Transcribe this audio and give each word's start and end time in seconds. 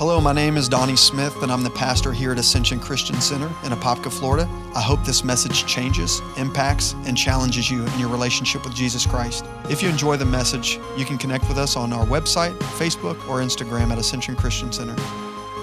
Hello, 0.00 0.18
my 0.18 0.32
name 0.32 0.56
is 0.56 0.66
Donnie 0.66 0.96
Smith, 0.96 1.42
and 1.42 1.52
I'm 1.52 1.62
the 1.62 1.68
pastor 1.68 2.10
here 2.10 2.32
at 2.32 2.38
Ascension 2.38 2.80
Christian 2.80 3.20
Center 3.20 3.48
in 3.64 3.72
Apopka, 3.72 4.10
Florida. 4.10 4.48
I 4.74 4.80
hope 4.80 5.04
this 5.04 5.22
message 5.24 5.66
changes, 5.66 6.22
impacts, 6.38 6.94
and 7.04 7.14
challenges 7.14 7.70
you 7.70 7.84
in 7.84 7.98
your 7.98 8.08
relationship 8.08 8.64
with 8.64 8.74
Jesus 8.74 9.04
Christ. 9.04 9.44
If 9.68 9.82
you 9.82 9.90
enjoy 9.90 10.16
the 10.16 10.24
message, 10.24 10.78
you 10.96 11.04
can 11.04 11.18
connect 11.18 11.46
with 11.48 11.58
us 11.58 11.76
on 11.76 11.92
our 11.92 12.06
website, 12.06 12.58
Facebook, 12.78 13.16
or 13.28 13.40
Instagram 13.40 13.90
at 13.90 13.98
Ascension 13.98 14.36
Christian 14.36 14.72
Center. 14.72 14.96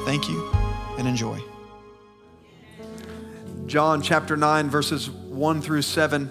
Thank 0.05 0.29
you 0.29 0.47
and 0.99 1.07
enjoy. 1.07 1.41
John 3.65 4.03
chapter 4.03 4.37
9, 4.37 4.69
verses 4.69 5.09
1 5.09 5.61
through 5.63 5.81
7. 5.81 6.29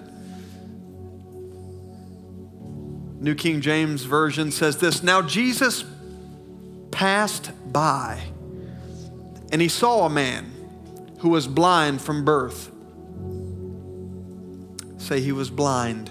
New 3.19 3.35
King 3.35 3.61
James 3.61 4.05
Version 4.05 4.53
says 4.53 4.79
this 4.79 5.03
Now 5.03 5.23
Jesus 5.23 5.85
passed 6.93 7.51
by, 7.77 8.19
and 9.53 9.61
he 9.61 9.69
saw 9.69 10.07
a 10.07 10.09
man 10.09 10.51
who 11.19 11.29
was 11.29 11.47
blind 11.47 12.01
from 12.01 12.25
birth. 12.25 12.73
Say 14.97 15.21
he 15.21 15.33
was 15.33 15.51
blind. 15.51 16.11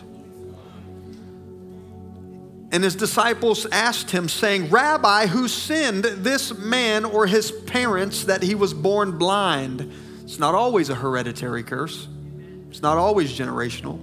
And 2.72 2.84
his 2.84 2.96
disciples 2.96 3.66
asked 3.72 4.12
him, 4.12 4.30
saying, 4.30 4.70
Rabbi, 4.70 5.26
who 5.26 5.48
sinned, 5.48 6.04
this 6.04 6.56
man 6.56 7.04
or 7.04 7.26
his 7.26 7.50
parents, 7.50 8.26
that 8.26 8.44
he 8.44 8.54
was 8.54 8.72
born 8.76 9.18
blind? 9.18 9.92
It's 10.22 10.38
not 10.38 10.54
always 10.54 10.90
a 10.90 10.96
hereditary 10.96 11.64
curse, 11.64 12.08
it's 12.70 12.84
not 12.84 13.00
always 13.00 13.36
generational. 13.36 13.98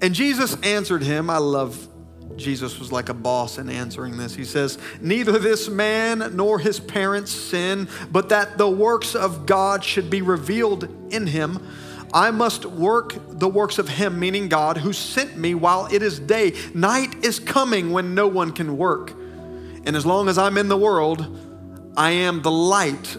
And 0.00 0.14
Jesus 0.14 0.56
answered 0.62 1.02
him, 1.02 1.28
I 1.28 1.36
love 1.36 1.88
Jesus 2.36 2.78
was 2.78 2.90
like 2.90 3.08
a 3.08 3.14
boss 3.14 3.58
in 3.58 3.68
answering 3.68 4.16
this. 4.16 4.34
He 4.34 4.44
says, 4.44 4.78
Neither 5.00 5.38
this 5.38 5.68
man 5.68 6.34
nor 6.34 6.58
his 6.58 6.80
parents 6.80 7.30
sin, 7.30 7.88
but 8.10 8.28
that 8.30 8.58
the 8.58 8.68
works 8.68 9.14
of 9.14 9.46
God 9.46 9.84
should 9.84 10.10
be 10.10 10.22
revealed 10.22 10.88
in 11.12 11.26
him. 11.26 11.66
I 12.14 12.30
must 12.30 12.66
work 12.66 13.14
the 13.28 13.48
works 13.48 13.78
of 13.78 13.88
him, 13.88 14.18
meaning 14.18 14.48
God, 14.48 14.76
who 14.76 14.92
sent 14.92 15.36
me 15.36 15.54
while 15.54 15.86
it 15.86 16.02
is 16.02 16.18
day. 16.18 16.54
Night 16.74 17.24
is 17.24 17.38
coming 17.38 17.90
when 17.90 18.14
no 18.14 18.28
one 18.28 18.52
can 18.52 18.76
work. 18.76 19.12
And 19.84 19.96
as 19.96 20.04
long 20.04 20.28
as 20.28 20.36
I'm 20.36 20.58
in 20.58 20.68
the 20.68 20.76
world, 20.76 21.38
I 21.96 22.10
am 22.10 22.42
the 22.42 22.50
light 22.50 23.16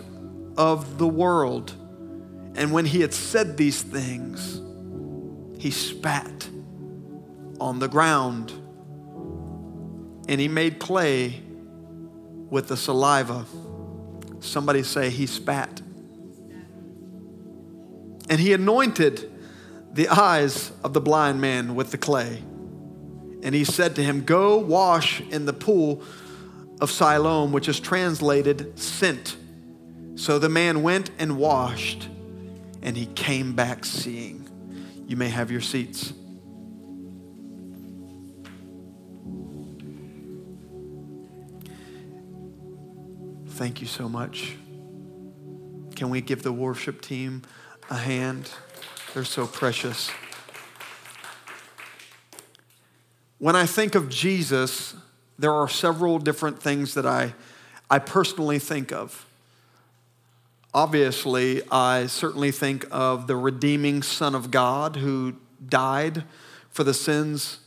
of 0.57 0.97
the 0.97 1.07
world. 1.07 1.73
And 2.55 2.71
when 2.71 2.85
he 2.85 3.01
had 3.01 3.13
said 3.13 3.57
these 3.57 3.81
things, 3.81 4.61
he 5.59 5.71
spat 5.71 6.49
on 7.59 7.79
the 7.79 7.87
ground 7.87 8.53
and 10.27 10.39
he 10.39 10.47
made 10.47 10.79
clay 10.79 11.41
with 12.49 12.67
the 12.67 12.77
saliva. 12.77 13.45
Somebody 14.39 14.83
say 14.83 15.09
he 15.09 15.25
spat. 15.25 15.81
And 18.29 18.39
he 18.39 18.53
anointed 18.53 19.29
the 19.91 20.07
eyes 20.07 20.71
of 20.83 20.93
the 20.93 21.01
blind 21.01 21.41
man 21.41 21.75
with 21.75 21.91
the 21.91 21.97
clay. 21.97 22.41
And 23.43 23.53
he 23.53 23.63
said 23.63 23.95
to 23.95 24.03
him, 24.03 24.23
Go 24.23 24.57
wash 24.57 25.21
in 25.21 25.45
the 25.45 25.53
pool 25.53 26.01
of 26.79 26.89
Siloam, 26.89 27.51
which 27.51 27.67
is 27.67 27.79
translated 27.79 28.79
sent. 28.79 29.35
So 30.15 30.39
the 30.39 30.49
man 30.49 30.83
went 30.83 31.11
and 31.19 31.37
washed, 31.37 32.07
and 32.81 32.95
he 32.95 33.07
came 33.07 33.53
back 33.53 33.83
seeing. 33.83 34.47
You 35.07 35.17
may 35.17 35.29
have 35.29 35.51
your 35.51 35.61
seats. 35.61 36.13
Thank 43.53 43.81
you 43.81 43.87
so 43.87 44.09
much. 44.09 44.55
Can 45.95 46.09
we 46.09 46.21
give 46.21 46.41
the 46.41 46.51
worship 46.51 47.01
team 47.01 47.43
a 47.87 47.97
hand? 47.97 48.49
They're 49.13 49.23
so 49.23 49.45
precious. 49.45 50.09
When 53.37 53.55
I 53.55 53.67
think 53.67 53.93
of 53.93 54.09
Jesus, 54.09 54.95
there 55.37 55.53
are 55.53 55.69
several 55.69 56.17
different 56.17 56.63
things 56.63 56.95
that 56.95 57.05
I, 57.05 57.35
I 57.91 57.99
personally 57.99 58.57
think 58.57 58.91
of. 58.91 59.23
Obviously, 60.73 61.61
I 61.69 62.07
certainly 62.07 62.49
think 62.49 62.87
of 62.89 63.27
the 63.27 63.35
redeeming 63.35 64.01
Son 64.01 64.33
of 64.33 64.49
God 64.49 64.95
who 64.95 65.35
died 65.63 66.23
for 66.71 66.83
the 66.83 66.93
sins 66.95 67.59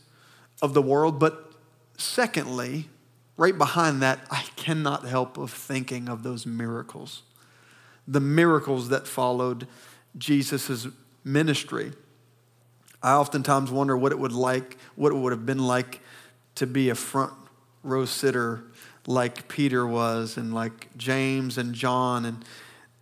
of 0.61 0.73
the 0.73 0.81
world. 0.81 1.17
But 1.17 1.49
secondly, 1.95 2.89
right 3.37 3.57
behind 3.57 4.01
that, 4.01 4.19
I 4.29 4.43
cannot 4.55 5.05
help 5.05 5.37
of 5.37 5.51
thinking 5.51 6.09
of 6.09 6.23
those 6.23 6.45
miracles. 6.45 7.23
The 8.07 8.19
miracles 8.19 8.89
that 8.89 9.07
followed 9.07 9.67
Jesus' 10.17 10.87
ministry. 11.23 11.93
I 13.01 13.13
oftentimes 13.13 13.69
wonder 13.69 13.95
what 13.95 14.11
it 14.11 14.19
would 14.19 14.31
like, 14.31 14.77
what 14.95 15.11
it 15.11 15.15
would 15.15 15.31
have 15.31 15.45
been 15.45 15.59
like 15.59 16.01
to 16.55 16.65
be 16.65 16.89
a 16.89 16.95
front 16.95 17.33
row 17.83 18.05
sitter 18.05 18.63
like 19.05 19.47
Peter 19.47 19.85
was 19.87 20.35
and 20.37 20.53
like 20.53 20.89
James 20.97 21.57
and 21.57 21.73
John 21.73 22.25
and 22.25 22.43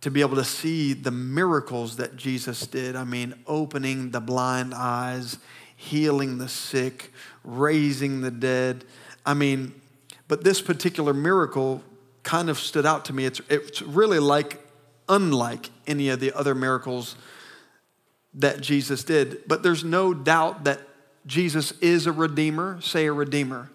to 0.02 0.10
be 0.10 0.20
able 0.20 0.36
to 0.36 0.44
see 0.44 0.92
the 0.92 1.10
miracles 1.10 1.96
that 1.96 2.16
Jesus 2.16 2.66
did. 2.66 2.94
I 2.94 3.04
mean, 3.04 3.34
opening 3.46 4.10
the 4.12 4.20
blind 4.20 4.72
eyes, 4.74 5.38
healing 5.74 6.38
the 6.38 6.48
sick, 6.48 7.12
raising 7.42 8.20
the 8.20 8.30
dead. 8.30 8.84
I 9.24 9.34
mean, 9.34 9.74
but 10.28 10.44
this 10.44 10.60
particular 10.60 11.14
miracle 11.14 11.82
kind 12.22 12.50
of 12.50 12.58
stood 12.58 12.84
out 12.84 13.04
to 13.06 13.12
me. 13.12 13.24
It's, 13.24 13.40
it's 13.48 13.82
really 13.82 14.18
like, 14.18 14.60
unlike 15.08 15.70
any 15.86 16.08
of 16.08 16.20
the 16.20 16.32
other 16.32 16.54
miracles 16.54 17.16
that 18.34 18.60
Jesus 18.60 19.04
did. 19.04 19.46
But 19.46 19.62
there's 19.62 19.84
no 19.84 20.12
doubt 20.12 20.64
that 20.64 20.80
Jesus 21.26 21.72
is 21.80 22.06
a 22.06 22.12
redeemer, 22.12 22.80
say 22.80 23.06
a 23.06 23.12
redeemer. 23.12 23.70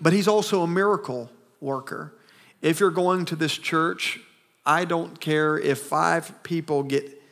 But 0.00 0.12
he's 0.12 0.28
also 0.28 0.62
a 0.62 0.66
miracle 0.66 1.30
worker. 1.60 2.14
If 2.60 2.80
you're 2.80 2.90
going 2.90 3.24
to 3.26 3.36
this 3.36 3.56
church, 3.56 4.20
I 4.66 4.84
don't 4.84 5.20
care 5.20 5.58
if 5.58 5.80
five 5.80 6.42
people 6.42 6.82
get 6.82 7.22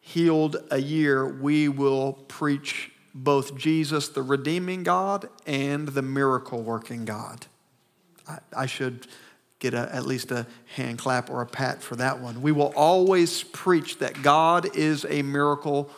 healed 0.00 0.56
a 0.70 0.78
year, 0.78 1.26
we 1.26 1.68
will 1.68 2.12
preach 2.28 2.90
both 3.14 3.56
Jesus, 3.56 4.08
the 4.08 4.22
redeeming 4.22 4.82
God, 4.82 5.28
and 5.46 5.88
the 5.88 6.02
miracle 6.02 6.62
working 6.62 7.04
God. 7.04 7.46
I, 8.28 8.38
I 8.56 8.66
should 8.66 9.06
get 9.58 9.74
a, 9.74 9.94
at 9.94 10.06
least 10.06 10.30
a 10.30 10.46
hand 10.76 10.98
clap 10.98 11.30
or 11.30 11.40
a 11.40 11.46
pat 11.46 11.82
for 11.82 11.96
that 11.96 12.20
one. 12.20 12.42
We 12.42 12.52
will 12.52 12.72
always 12.76 13.42
preach 13.42 13.98
that 13.98 14.22
God 14.22 14.76
is 14.76 15.06
a 15.08 15.22
miracle 15.22 15.90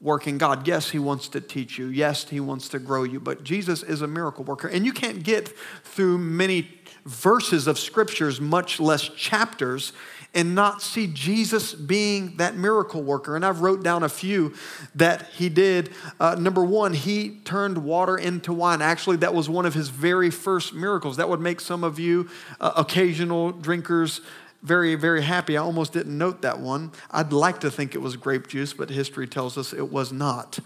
working 0.00 0.38
God. 0.38 0.66
Yes, 0.66 0.90
He 0.90 0.98
wants 0.98 1.28
to 1.28 1.40
teach 1.40 1.78
you. 1.78 1.86
Yes, 1.86 2.28
He 2.28 2.40
wants 2.40 2.68
to 2.70 2.78
grow 2.78 3.02
you, 3.02 3.20
but 3.20 3.44
Jesus 3.44 3.82
is 3.82 4.02
a 4.02 4.06
miracle 4.06 4.44
worker. 4.44 4.68
And 4.68 4.84
you 4.84 4.92
can't 4.92 5.22
get 5.22 5.48
through 5.84 6.18
many 6.18 6.78
verses 7.04 7.66
of 7.66 7.78
scriptures, 7.78 8.40
much 8.40 8.78
less 8.78 9.02
chapters, 9.02 9.92
and 10.34 10.54
not 10.54 10.82
see 10.82 11.06
Jesus 11.06 11.74
being 11.74 12.36
that 12.36 12.54
miracle 12.56 13.02
worker. 13.02 13.34
And 13.34 13.44
I've 13.44 13.60
wrote 13.60 13.82
down 13.82 14.02
a 14.02 14.08
few 14.08 14.54
that 14.94 15.26
he 15.28 15.48
did. 15.48 15.90
Uh, 16.20 16.34
number 16.34 16.62
one, 16.62 16.92
he 16.92 17.40
turned 17.44 17.78
water 17.78 18.16
into 18.16 18.52
wine. 18.52 18.82
Actually, 18.82 19.16
that 19.18 19.34
was 19.34 19.48
one 19.48 19.66
of 19.66 19.74
his 19.74 19.88
very 19.88 20.30
first 20.30 20.74
miracles. 20.74 21.16
That 21.16 21.28
would 21.28 21.40
make 21.40 21.60
some 21.60 21.82
of 21.82 21.98
you 21.98 22.28
uh, 22.60 22.72
occasional 22.76 23.52
drinkers 23.52 24.20
very, 24.62 24.96
very 24.96 25.22
happy. 25.22 25.56
I 25.56 25.62
almost 25.62 25.92
didn't 25.92 26.16
note 26.16 26.42
that 26.42 26.58
one. 26.58 26.92
I'd 27.10 27.32
like 27.32 27.60
to 27.60 27.70
think 27.70 27.94
it 27.94 27.98
was 27.98 28.16
grape 28.16 28.48
juice, 28.48 28.72
but 28.72 28.90
history 28.90 29.26
tells 29.26 29.56
us 29.56 29.72
it 29.72 29.90
was 29.90 30.12
not. 30.12 30.58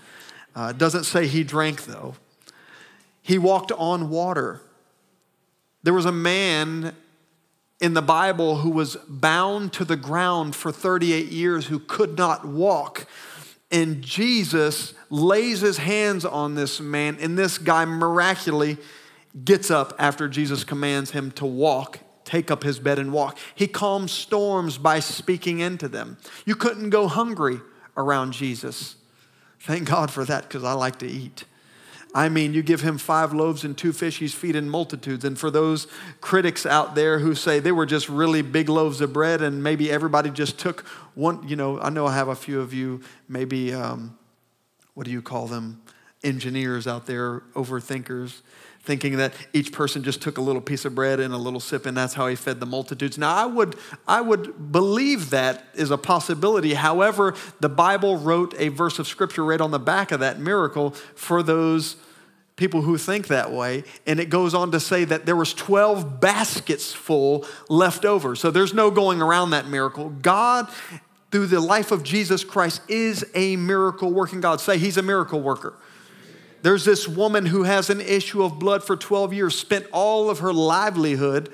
Uh, 0.55 0.73
doesn't 0.73 1.05
say 1.05 1.27
he 1.27 1.45
drank, 1.45 1.85
though. 1.85 2.15
He 3.23 3.39
walked 3.39 3.71
on 3.73 4.11
water. 4.11 4.61
There 5.83 5.95
was 5.95 6.07
a 6.07 6.13
man 6.13 6.97
in 7.83 7.95
the 7.95 8.01
Bible 8.01 8.59
who 8.59 8.71
was 8.71 8.97
bound 9.09 9.73
to 9.73 9.85
the 9.85 9.97
ground 9.97 10.55
for 10.55 10.71
38 10.71 11.27
years 11.27 11.67
who 11.67 11.81
could 11.81 12.17
not 12.17 12.47
walk. 12.47 13.07
And 13.73 14.03
Jesus 14.03 14.95
lays 15.11 15.61
his 15.63 15.79
hands 15.79 16.25
on 16.25 16.55
this 16.55 16.81
man, 16.81 17.19
and 17.21 17.37
this 17.37 17.59
guy 17.59 17.85
miraculously 17.85 18.79
gets 19.45 19.69
up 19.69 19.95
after 19.99 20.29
Jesus 20.29 20.63
commands 20.63 21.11
him 21.11 21.33
to 21.33 21.45
walk, 21.45 21.99
take 22.25 22.53
up 22.53 22.63
his 22.63 22.79
bed 22.79 23.01
and 23.01 23.13
walk. 23.13 23.37
He 23.55 23.67
calms 23.67 24.13
storms 24.13 24.79
by 24.79 25.01
speaking 25.01 25.59
into 25.59 25.89
them. 25.89 26.19
You 26.45 26.55
couldn't 26.55 26.91
go 26.91 27.09
hungry 27.09 27.61
around 27.97 28.33
Jesus. 28.33 28.95
Thank 29.59 29.89
God 29.89 30.11
for 30.11 30.25
that 30.25 30.45
because 30.45 30.63
I 30.63 30.75
like 30.75 31.01
to 31.01 31.07
eat. 31.07 31.45
I 32.15 32.29
mean, 32.29 32.53
you 32.53 32.63
give 32.63 32.83
him 32.83 32.99
five 32.99 33.33
loaves 33.33 33.65
and 33.65 33.77
two 33.77 33.93
fish, 33.93 34.19
he's 34.19 34.35
feeding 34.35 34.69
multitudes. 34.69 35.25
And 35.25 35.39
for 35.39 35.51
those 35.51 35.87
critics 36.21 36.67
out 36.67 36.95
there 36.95 37.19
who 37.21 37.35
say 37.35 37.59
they 37.59 37.73
were 37.73 37.87
just 37.87 38.09
really 38.09 38.43
big 38.43 38.69
loaves 38.69 39.01
of 39.01 39.13
bread 39.13 39.41
and 39.41 39.63
maybe 39.63 39.91
everybody 39.91 40.31
just 40.31 40.59
took 40.59 40.87
one, 41.15 41.47
you 41.49 41.57
know, 41.57 41.81
I 41.81 41.89
know 41.89 42.07
I 42.07 42.15
have 42.15 42.29
a 42.29 42.35
few 42.35 42.61
of 42.61 42.75
you, 42.75 43.01
maybe, 43.29 43.73
um, 43.73 44.19
what 44.95 45.07
do 45.07 45.11
you 45.11 45.23
call 45.23 45.47
them? 45.47 45.83
Engineers 46.23 46.87
out 46.87 47.07
there, 47.07 47.41
overthinkers, 47.55 48.43
thinking 48.83 49.17
that 49.17 49.33
each 49.53 49.73
person 49.73 50.03
just 50.03 50.21
took 50.21 50.39
a 50.39 50.41
little 50.41 50.61
piece 50.61 50.85
of 50.85 50.95
bread 50.95 51.21
and 51.21 51.33
a 51.33 51.37
little 51.37 51.61
sip, 51.61 51.87
and 51.87 51.97
that's 51.97 52.15
how 52.15 52.27
he 52.27 52.35
fed 52.35 52.59
the 52.59 52.67
multitudes. 52.67 53.17
Now, 53.17 53.35
I 53.35 53.47
would, 53.47 53.77
I 54.09 54.21
would 54.21 54.73
believe 54.73 55.31
that 55.31 55.65
is 55.75 55.91
a 55.91 55.99
possibility. 55.99 56.75
However, 56.75 57.35
the 57.61 57.69
Bible 57.69 58.17
wrote 58.17 58.55
a 58.59 58.69
verse 58.69 58.99
of 58.99 59.07
scripture 59.07 59.45
right 59.45 59.61
on 59.61 59.71
the 59.71 59.79
back 59.79 60.11
of 60.11 60.21
that 60.21 60.41
miracle 60.41 60.91
for 61.15 61.43
those 61.43 61.97
people 62.57 62.83
who 62.83 62.99
think 62.99 63.29
that 63.29 63.53
way. 63.53 63.85
And 64.07 64.19
it 64.19 64.29
goes 64.29 64.53
on 64.53 64.73
to 64.73 64.81
say 64.81 65.05
that 65.05 65.27
there 65.27 65.37
was 65.37 65.55
12 65.55 66.21
baskets 66.21 66.93
full 66.93 67.47
left 67.69 68.05
over. 68.05 68.35
So 68.37 68.51
there's 68.51 68.75
no 68.75 68.91
going 68.91 69.23
around 69.23 69.51
that 69.51 69.69
miracle. 69.69 70.11
God 70.11 70.69
through 71.31 71.47
the 71.47 71.61
life 71.61 71.93
of 71.93 72.03
jesus 72.03 72.45
christ 72.45 72.83
is 72.91 73.25
a 73.35 73.57
miracle 73.57 74.13
working 74.13 74.43
god. 74.43 74.61
Say 74.61 74.77
he's 74.77 74.99
a 74.99 75.03
miracle 75.03 75.41
worker 75.41 75.73
there's 76.63 76.85
this 76.85 77.07
woman 77.09 77.47
who 77.47 77.65
has 77.65 77.91
an 77.91 78.01
issue 78.01 78.43
of 78.43 78.59
blood 78.59 78.83
for 78.83 78.97
12 78.97 79.33
years 79.33 79.59
spent 79.59 79.87
all 79.93 80.31
of 80.31 80.41
her 80.41 80.53
livelihood 80.53 81.53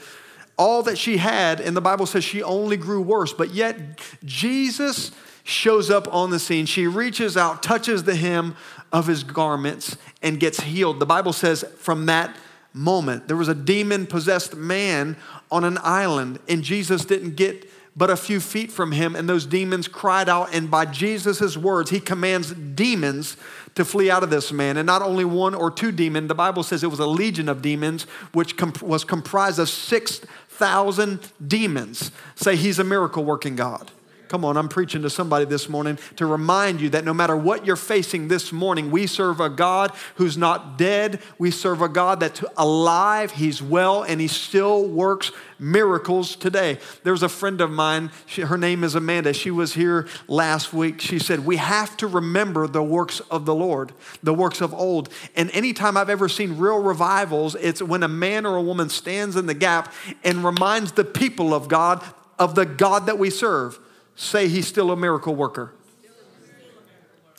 all 0.56 0.82
that 0.82 0.98
she 0.98 1.16
had 1.16 1.60
and 1.60 1.76
the 1.76 1.80
bible 1.80 2.06
says 2.06 2.24
she 2.24 2.42
only 2.42 2.76
grew 2.76 3.00
worse 3.00 3.32
but 3.32 3.52
yet 3.52 3.76
jesus 4.24 5.12
shows 5.44 5.88
up 5.90 6.12
on 6.12 6.30
the 6.30 6.38
scene 6.38 6.66
she 6.66 6.86
reaches 6.86 7.36
out 7.36 7.62
touches 7.62 8.04
the 8.04 8.16
hem 8.16 8.54
of 8.92 9.06
his 9.06 9.22
garments 9.24 9.96
and 10.22 10.40
gets 10.40 10.60
healed. 10.60 11.00
The 11.00 11.06
Bible 11.06 11.32
says 11.32 11.64
from 11.78 12.06
that 12.06 12.36
moment, 12.72 13.28
there 13.28 13.36
was 13.36 13.48
a 13.48 13.54
demon 13.54 14.06
possessed 14.06 14.54
man 14.54 15.16
on 15.50 15.64
an 15.64 15.78
island, 15.82 16.38
and 16.48 16.62
Jesus 16.62 17.04
didn't 17.04 17.36
get 17.36 17.68
but 17.96 18.10
a 18.10 18.16
few 18.16 18.38
feet 18.38 18.70
from 18.70 18.92
him, 18.92 19.16
and 19.16 19.28
those 19.28 19.44
demons 19.44 19.88
cried 19.88 20.28
out. 20.28 20.54
And 20.54 20.70
by 20.70 20.84
Jesus' 20.84 21.56
words, 21.56 21.90
he 21.90 21.98
commands 21.98 22.52
demons 22.52 23.36
to 23.78 23.84
flee 23.84 24.10
out 24.10 24.24
of 24.24 24.30
this 24.30 24.50
man. 24.50 24.76
And 24.76 24.86
not 24.86 25.02
only 25.02 25.24
one 25.24 25.54
or 25.54 25.70
two 25.70 25.92
demons, 25.92 26.26
the 26.26 26.34
Bible 26.34 26.64
says 26.64 26.82
it 26.82 26.88
was 26.88 26.98
a 26.98 27.06
legion 27.06 27.48
of 27.48 27.62
demons, 27.62 28.02
which 28.32 28.56
comp- 28.56 28.82
was 28.82 29.04
comprised 29.04 29.60
of 29.60 29.68
6,000 29.68 31.32
demons. 31.46 32.10
Say, 32.34 32.56
He's 32.56 32.80
a 32.80 32.84
miracle 32.84 33.24
working 33.24 33.54
God. 33.54 33.92
Come 34.28 34.44
on, 34.44 34.58
I'm 34.58 34.68
preaching 34.68 35.02
to 35.02 35.10
somebody 35.10 35.46
this 35.46 35.68
morning 35.68 35.98
to 36.16 36.26
remind 36.26 36.82
you 36.82 36.90
that 36.90 37.04
no 37.04 37.14
matter 37.14 37.34
what 37.34 37.64
you're 37.64 37.76
facing 37.76 38.28
this 38.28 38.52
morning, 38.52 38.90
we 38.90 39.06
serve 39.06 39.40
a 39.40 39.48
God 39.48 39.92
who's 40.16 40.36
not 40.36 40.76
dead. 40.76 41.20
We 41.38 41.50
serve 41.50 41.80
a 41.80 41.88
God 41.88 42.20
that's 42.20 42.44
alive, 42.56 43.32
He's 43.32 43.62
well, 43.62 44.02
and 44.02 44.20
He 44.20 44.28
still 44.28 44.86
works 44.86 45.32
miracles 45.58 46.36
today. 46.36 46.78
There's 47.04 47.22
a 47.22 47.28
friend 47.28 47.60
of 47.62 47.70
mine, 47.70 48.10
she, 48.26 48.42
her 48.42 48.58
name 48.58 48.84
is 48.84 48.94
Amanda. 48.94 49.32
She 49.32 49.50
was 49.50 49.72
here 49.72 50.06
last 50.26 50.74
week. 50.74 51.00
She 51.00 51.18
said, 51.18 51.46
We 51.46 51.56
have 51.56 51.96
to 51.98 52.06
remember 52.06 52.66
the 52.66 52.82
works 52.82 53.20
of 53.30 53.46
the 53.46 53.54
Lord, 53.54 53.92
the 54.22 54.34
works 54.34 54.60
of 54.60 54.74
old. 54.74 55.08
And 55.36 55.50
anytime 55.52 55.96
I've 55.96 56.10
ever 56.10 56.28
seen 56.28 56.58
real 56.58 56.82
revivals, 56.82 57.54
it's 57.54 57.80
when 57.80 58.02
a 58.02 58.08
man 58.08 58.44
or 58.44 58.56
a 58.56 58.62
woman 58.62 58.90
stands 58.90 59.36
in 59.36 59.46
the 59.46 59.54
gap 59.54 59.92
and 60.22 60.44
reminds 60.44 60.92
the 60.92 61.04
people 61.04 61.54
of 61.54 61.68
God 61.68 62.04
of 62.38 62.54
the 62.54 62.66
God 62.66 63.06
that 63.06 63.18
we 63.18 63.30
serve 63.30 63.80
say 64.18 64.48
he's 64.48 64.66
still 64.66 64.90
a 64.90 64.96
miracle 64.96 65.34
worker. 65.34 65.72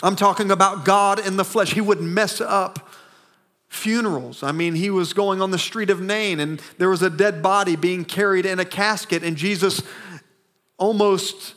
I'm 0.01 0.15
talking 0.15 0.49
about 0.49 0.85
God 0.85 1.25
in 1.25 1.35
the 1.35 1.43
flesh. 1.43 1.73
He 1.73 1.81
would 1.81 1.99
mess 1.99 2.39
up 2.39 2.89
funerals. 3.67 4.41
I 4.43 4.53
mean, 4.53 4.75
he 4.75 4.89
was 4.89 5.11
going 5.11 5.41
on 5.41 5.51
the 5.51 5.59
street 5.59 5.89
of 5.89 5.99
Nain 5.99 6.39
and 6.39 6.61
there 6.77 6.89
was 6.89 7.01
a 7.01 7.09
dead 7.09 7.43
body 7.43 7.75
being 7.75 8.05
carried 8.05 8.45
in 8.45 8.59
a 8.59 8.65
casket, 8.65 9.23
and 9.23 9.35
Jesus 9.35 9.83
almost 10.77 11.55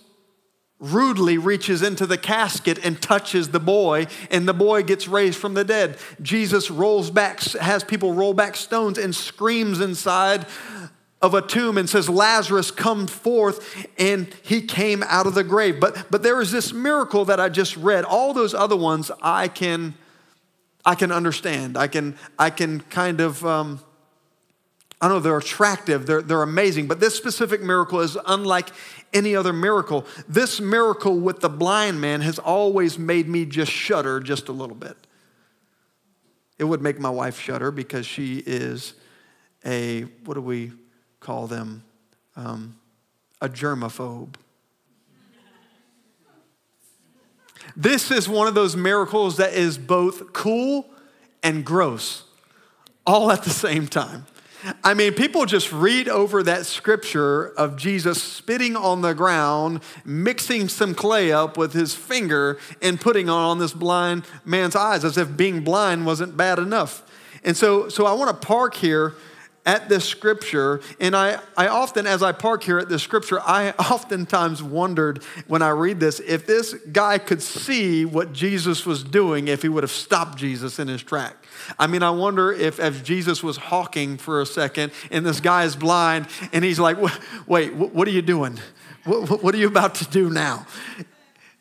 rudely 0.81 1.39
reaches 1.39 1.81
into 1.81 2.05
the 2.05 2.19
casket 2.19 2.85
and 2.85 3.01
touches 3.01 3.51
the 3.51 3.61
boy, 3.61 4.09
and 4.33 4.49
the 4.49 4.53
boy 4.53 4.83
gets 4.83 5.07
raised 5.07 5.39
from 5.39 5.55
the 5.55 5.65
dead. 5.65 5.97
Jesus 6.21 6.69
rolls 6.69 7.09
back, 7.09 7.41
has 7.41 7.85
people 7.85 8.13
roll 8.13 8.35
back 8.35 8.57
stones 8.57 8.99
and 8.99 9.15
screams 9.15 9.81
inside 9.81 10.45
of 11.23 11.35
a 11.35 11.41
tomb 11.41 11.79
and 11.79 11.89
says, 11.89 12.09
Lazarus, 12.09 12.71
come 12.71 13.07
forth. 13.07 13.87
And 13.97 14.35
he 14.43 14.61
came 14.61 15.05
out 15.05 15.27
of 15.27 15.35
the 15.35 15.45
grave. 15.45 15.79
But, 15.79 16.07
but 16.11 16.23
there 16.23 16.41
is 16.41 16.51
this 16.51 16.73
miracle 16.73 17.25
that 17.27 17.39
I 17.39 17.49
just 17.49 17.77
read. 17.77 18.05
All 18.05 18.35
those 18.35 18.53
other 18.53 18.77
ones 18.77 19.11
I 19.23 19.47
can, 19.47 19.95
I 20.85 20.97
can 20.97 21.13
understand. 21.13 21.77
I 21.79 21.87
can, 21.87 22.19
I 22.39 22.51
can 22.51 22.81
kind 22.81 23.21
of, 23.21 23.47
um, 23.47 23.81
I 25.01 25.09
know 25.09 25.21
they're 25.21 25.39
attractive, 25.39 26.07
they're, 26.07 26.23
they're 26.23 26.43
amazing. 26.43 26.89
But 26.89 27.01
this 27.01 27.17
specific 27.17 27.63
miracle 27.63 28.01
is 28.01 28.17
unlike 28.27 28.69
any 29.13 29.37
other 29.37 29.53
miracle. 29.53 30.07
This 30.29 30.61
miracle 30.61 31.19
with 31.19 31.41
the 31.41 31.49
blind 31.49 32.01
man 32.01 32.21
has 32.21 32.39
always 32.39 32.99
made 32.99 33.29
me 33.29 33.45
just 33.45 33.71
shudder 33.71 34.21
just 34.21 34.49
a 34.49 34.53
little 34.53 34.77
bit. 34.77 34.97
It 36.59 36.65
would 36.65 36.83
make 36.83 37.01
my 37.01 37.11
wife 37.11 37.41
shudder 37.41 37.71
because 37.71 38.07
she 38.07 38.39
is 38.39 38.95
a, 39.65 40.03
what 40.25 40.35
do 40.35 40.41
we, 40.41 40.73
call 41.23 41.47
them 41.47 41.85
um, 42.37 42.77
a 43.41 43.49
germaphobe. 43.49 44.35
This 47.77 48.11
is 48.11 48.29
one 48.29 48.49
of 48.49 48.55
those 48.55 48.77
miracles 48.77 49.37
that 49.37 49.55
is 49.55 49.79
both 49.79 50.33
cool 50.33 50.87
and 51.43 51.65
gross 51.65 52.25
all 53.07 53.31
at 53.31 53.45
the 53.45 53.51
same 53.51 53.87
time. 53.87 54.27
I 54.85 54.95
mean, 54.95 55.15
people 55.15 55.45
just 55.45 55.73
read 55.73 56.09
over 56.09 56.43
that 56.45 56.67
scripture 56.67 57.49
of 57.49 57.77
Jesus 57.77 58.23
spitting 58.23 58.77
on 58.77 59.03
the 59.03 59.13
ground, 59.13 59.81
mixing 60.05 60.69
some 60.69 60.95
clay 60.95 61.33
up 61.33 61.57
with 61.57 61.73
his 61.73 61.95
finger, 61.95 62.59
and 62.81 63.01
putting 63.01 63.29
on 63.29 63.59
this 63.59 63.73
blind 63.73 64.25
man's 64.45 64.77
eyes 64.77 65.05
as 65.05 65.19
if 65.19 65.37
being 65.37 65.65
blind 65.65 66.07
wasn't 66.07 66.37
bad 66.37 66.61
enough. 66.61 67.03
And 67.43 67.57
so, 67.57 67.89
so 67.89 68.07
I 68.07 68.13
want 68.13 68.41
to 68.41 68.47
park 68.47 68.75
here 68.75 69.15
at 69.65 69.89
this 69.89 70.05
scripture, 70.05 70.81
and 70.99 71.15
I, 71.15 71.39
I 71.57 71.69
often, 71.69 72.07
as 72.07 72.23
I 72.23 72.33
park 72.33 72.65
here 72.65 72.79
at 72.79 72.89
this 72.89 73.03
scripture, 73.03 73.41
I 73.41 73.71
oftentimes 73.79 74.63
wondered 74.63 75.23
when 75.47 75.63
I 75.63 75.69
read 75.69 76.01
this 76.01 76.21
if 76.21 76.47
this 76.47 76.75
guy 76.93 77.19
could 77.19 77.43
see 77.43 78.05
what 78.05 78.33
Jesus 78.33 78.85
was 78.85 79.05
doing, 79.05 79.49
if 79.49 79.63
he 79.63 79.69
would 79.69 79.85
have 79.85 79.93
stopped 79.93 80.37
Jesus 80.37 80.79
in 80.79 80.89
his 80.89 81.03
track. 81.03 81.37
I 81.79 81.87
mean, 81.87 82.03
I 82.03 82.11
wonder 82.11 82.53
if 82.53 82.81
as 82.81 83.01
Jesus 83.03 83.43
was 83.43 83.57
hawking 83.57 84.19
for 84.19 84.41
a 84.41 84.47
second, 84.47 84.93
and 85.11 85.25
this 85.25 85.41
guy 85.41 85.65
is 85.65 85.77
blind, 85.77 86.27
and 86.53 86.65
he's 86.65 86.81
like, 86.81 86.97
wait, 87.47 87.73
what 87.75 88.09
are 88.09 88.13
you 88.13 88.23
doing? 88.23 88.59
What 89.05 89.55
are 89.55 89.59
you 89.59 89.67
about 89.69 89.97
to 89.97 90.05
do 90.07 90.31
now? 90.31 90.67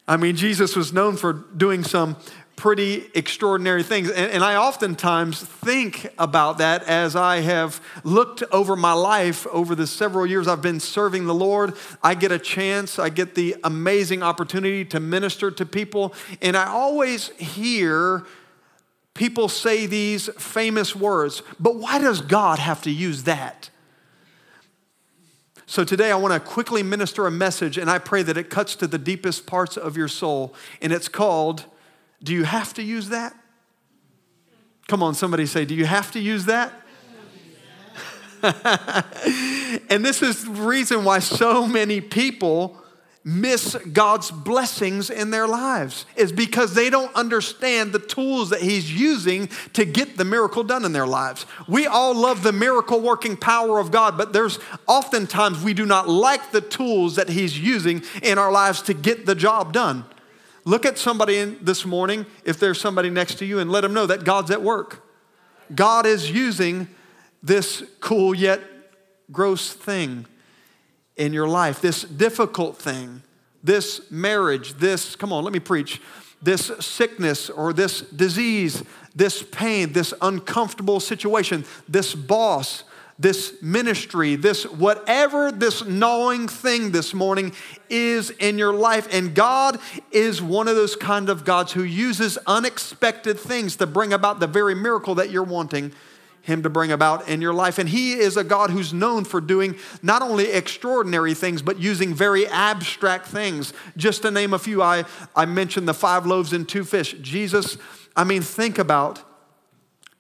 I 0.08 0.18
mean, 0.18 0.36
Jesus 0.36 0.76
was 0.76 0.92
known 0.92 1.16
for 1.16 1.34
doing 1.34 1.84
some 1.84 2.18
pretty 2.62 3.10
extraordinary 3.16 3.82
things. 3.82 4.08
And, 4.08 4.34
and, 4.34 4.44
I 4.44 4.56
oftentimes 4.56 5.42
think 5.42 6.14
about 6.20 6.60
that 6.60 6.84
as 6.84 7.16
I 7.16 7.38
have 7.38 7.82
looked 8.04 8.44
over 8.52 8.76
my 8.76 8.94
life 8.94 9.48
over 9.48 9.74
the 9.74 9.88
several 9.88 10.28
years 10.28 10.48
I've 10.48 10.62
been 10.62 10.80
serving 10.80 11.26
the 11.26 11.34
Lord. 11.34 11.74
I 12.04 12.14
get 12.14 12.32
a 12.32 12.38
chance, 12.38 13.00
I 13.00 13.10
get 13.10 13.34
the 13.34 13.56
amazing 13.64 14.22
opportunity 14.22 14.86
to 14.86 15.00
minister 15.00 15.50
to 15.50 15.66
people. 15.66 16.14
And 16.40 16.56
I 16.56 16.68
always 16.68 17.30
hear 17.30 18.28
people 19.16 19.50
say 19.50 19.88
these 19.88 20.30
famous 20.38 20.96
words, 20.96 21.42
but 21.60 21.78
why 21.78 21.98
does 21.98 22.22
God 22.22 22.60
have 22.60 22.84
to 22.84 22.92
use 22.92 23.24
that? 23.24 23.72
So 25.66 25.84
today 25.84 26.12
I 26.12 26.16
want 26.16 26.36
to 26.36 26.40
quickly 26.40 26.84
minister 26.84 27.26
a 27.26 27.32
message, 27.32 27.80
and 27.80 27.90
I 27.90 27.98
pray 27.98 28.22
that 28.22 28.38
it 28.38 28.52
cuts 28.52 28.76
to 28.76 28.86
the 28.86 29.00
deepest 29.00 29.48
parts 29.48 29.78
of 29.78 29.98
your 29.98 30.08
soul. 30.08 30.54
And 30.80 30.94
it's 30.94 31.08
called 31.08 31.66
do 32.24 32.34
you 32.34 32.44
have 32.44 32.74
to 32.76 32.84
use 32.84 33.10
that? 33.10 33.36
Come 34.88 35.04
on, 35.04 35.14
somebody 35.14 35.46
say, 35.46 35.66
Do 35.66 35.76
you 35.76 35.86
have 35.86 36.12
to 36.12 36.20
use 36.20 36.46
that? 36.46 36.74
and 39.90 40.04
this 40.04 40.22
is 40.24 40.46
the 40.46 40.52
reason 40.52 41.04
why 41.04 41.20
so 41.20 41.68
many 41.68 42.02
people 42.02 42.82
miss 43.24 43.76
God's 43.94 44.32
blessings 44.32 45.12
in 45.12 45.30
their 45.30 45.48
lives 45.48 46.06
is 46.16 46.32
because 46.32 46.74
they 46.74 46.90
don't 46.90 47.14
understand 47.16 47.94
the 47.94 48.00
tools 48.00 48.50
that 48.50 48.62
he's 48.62 48.92
using 48.92 49.48
to 49.74 49.86
get 49.86 50.18
the 50.18 50.26
miracle 50.26 50.64
done 50.64 50.84
in 50.86 50.92
their 50.92 51.06
lives. 51.06 51.46
We 51.68 51.86
all 51.86 52.16
love 52.16 52.42
the 52.42 52.52
miracle 52.52 53.00
working 53.00 53.38
power 53.38 53.78
of 53.78 53.92
God, 53.92 54.18
but 54.18 54.34
there's 54.34 54.58
oftentimes 54.88 55.64
we 55.64 55.76
do 55.76 55.86
not 55.86 56.10
like 56.10 56.52
the 56.52 56.62
tools 56.62 57.16
that 57.18 57.30
he's 57.30 57.60
using 57.60 58.04
in 58.24 58.40
our 58.40 58.52
lives 58.52 58.82
to 58.84 58.94
get 58.96 59.28
the 59.28 59.36
job 59.36 59.72
done. 59.72 60.06
Look 60.64 60.86
at 60.86 60.98
somebody 60.98 61.44
this 61.44 61.86
morning, 61.86 62.26
if 62.46 62.60
there's 62.60 62.80
somebody 62.80 63.10
next 63.10 63.36
to 63.36 63.46
you, 63.46 63.60
and 63.60 63.72
let 63.72 63.82
them 63.82 63.94
know 63.94 64.06
that 64.06 64.24
God's 64.24 64.52
at 64.52 64.62
work. 64.62 65.04
God 65.74 66.06
is 66.06 66.30
using 66.30 66.88
this 67.42 67.84
cool 68.00 68.36
yet 68.36 68.62
gross 69.32 69.74
thing 69.74 70.26
in 71.16 71.34
your 71.34 71.48
life, 71.48 71.82
this 71.82 72.04
difficult 72.04 72.78
thing, 72.78 73.24
this 73.64 74.10
marriage, 74.12 74.74
this, 74.76 75.16
come 75.16 75.34
on, 75.34 75.44
let 75.44 75.54
me 75.54 75.60
preach, 75.60 76.02
this 76.42 76.72
sickness 76.80 77.50
or 77.50 77.74
this 77.74 78.02
disease, 78.02 78.84
this 79.16 79.44
pain, 79.44 79.94
this 79.94 80.14
uncomfortable 80.22 81.00
situation, 81.00 81.66
this 81.88 82.16
boss, 82.16 82.84
this 83.20 83.62
ministry, 83.62 84.36
this 84.36 84.64
whatever 84.64 85.52
this 85.52 85.86
gnawing 85.86 86.48
thing 86.48 86.92
this 86.92 87.14
morning 87.14 87.54
is 87.90 88.32
in 88.32 88.58
your 88.58 88.74
life. 88.74 89.08
And 89.12 89.36
God 89.36 89.80
is 90.12 90.42
one 90.42 90.68
of 90.68 90.76
those 90.76 90.96
kind 90.96 91.30
of 91.30 91.46
gods 91.46 91.72
who 91.74 91.84
uses 91.84 92.38
unexpected 92.48 93.40
things 93.40 93.76
to 93.78 93.88
bring 93.88 94.14
about 94.14 94.40
the 94.40 94.48
very 94.48 94.76
miracle 94.76 95.16
that 95.16 95.30
you're 95.30 95.44
wanting 95.44 95.94
him 96.44 96.64
to 96.64 96.70
bring 96.70 96.92
about 96.92 97.30
in 97.30 97.42
your 97.42 97.54
life. 97.54 97.78
And 97.78 97.88
he 97.88 98.14
is 98.14 98.36
a 98.36 98.44
God 98.44 98.72
who's 98.72 98.94
known 98.94 99.26
for 99.26 99.40
doing 99.40 99.78
not 100.02 100.22
only 100.22 100.52
extraordinary 100.52 101.34
things, 101.34 101.62
but 101.62 101.80
using 101.80 102.14
very 102.14 102.48
abstract 102.48 103.28
things. 103.28 103.74
Just 103.96 104.24
to 104.24 104.32
name 104.32 104.54
a 104.54 104.60
few, 104.60 104.82
I, 104.82 105.06
I 105.36 105.46
mentioned 105.46 105.88
the 105.88 105.94
five 105.94 106.26
loaves 106.26 106.52
and 106.54 106.68
two 106.68 106.84
fish. 106.84 107.14
Jesus, 107.22 107.78
I 108.16 108.24
mean, 108.24 108.42
think 108.42 108.80
about 108.80 109.22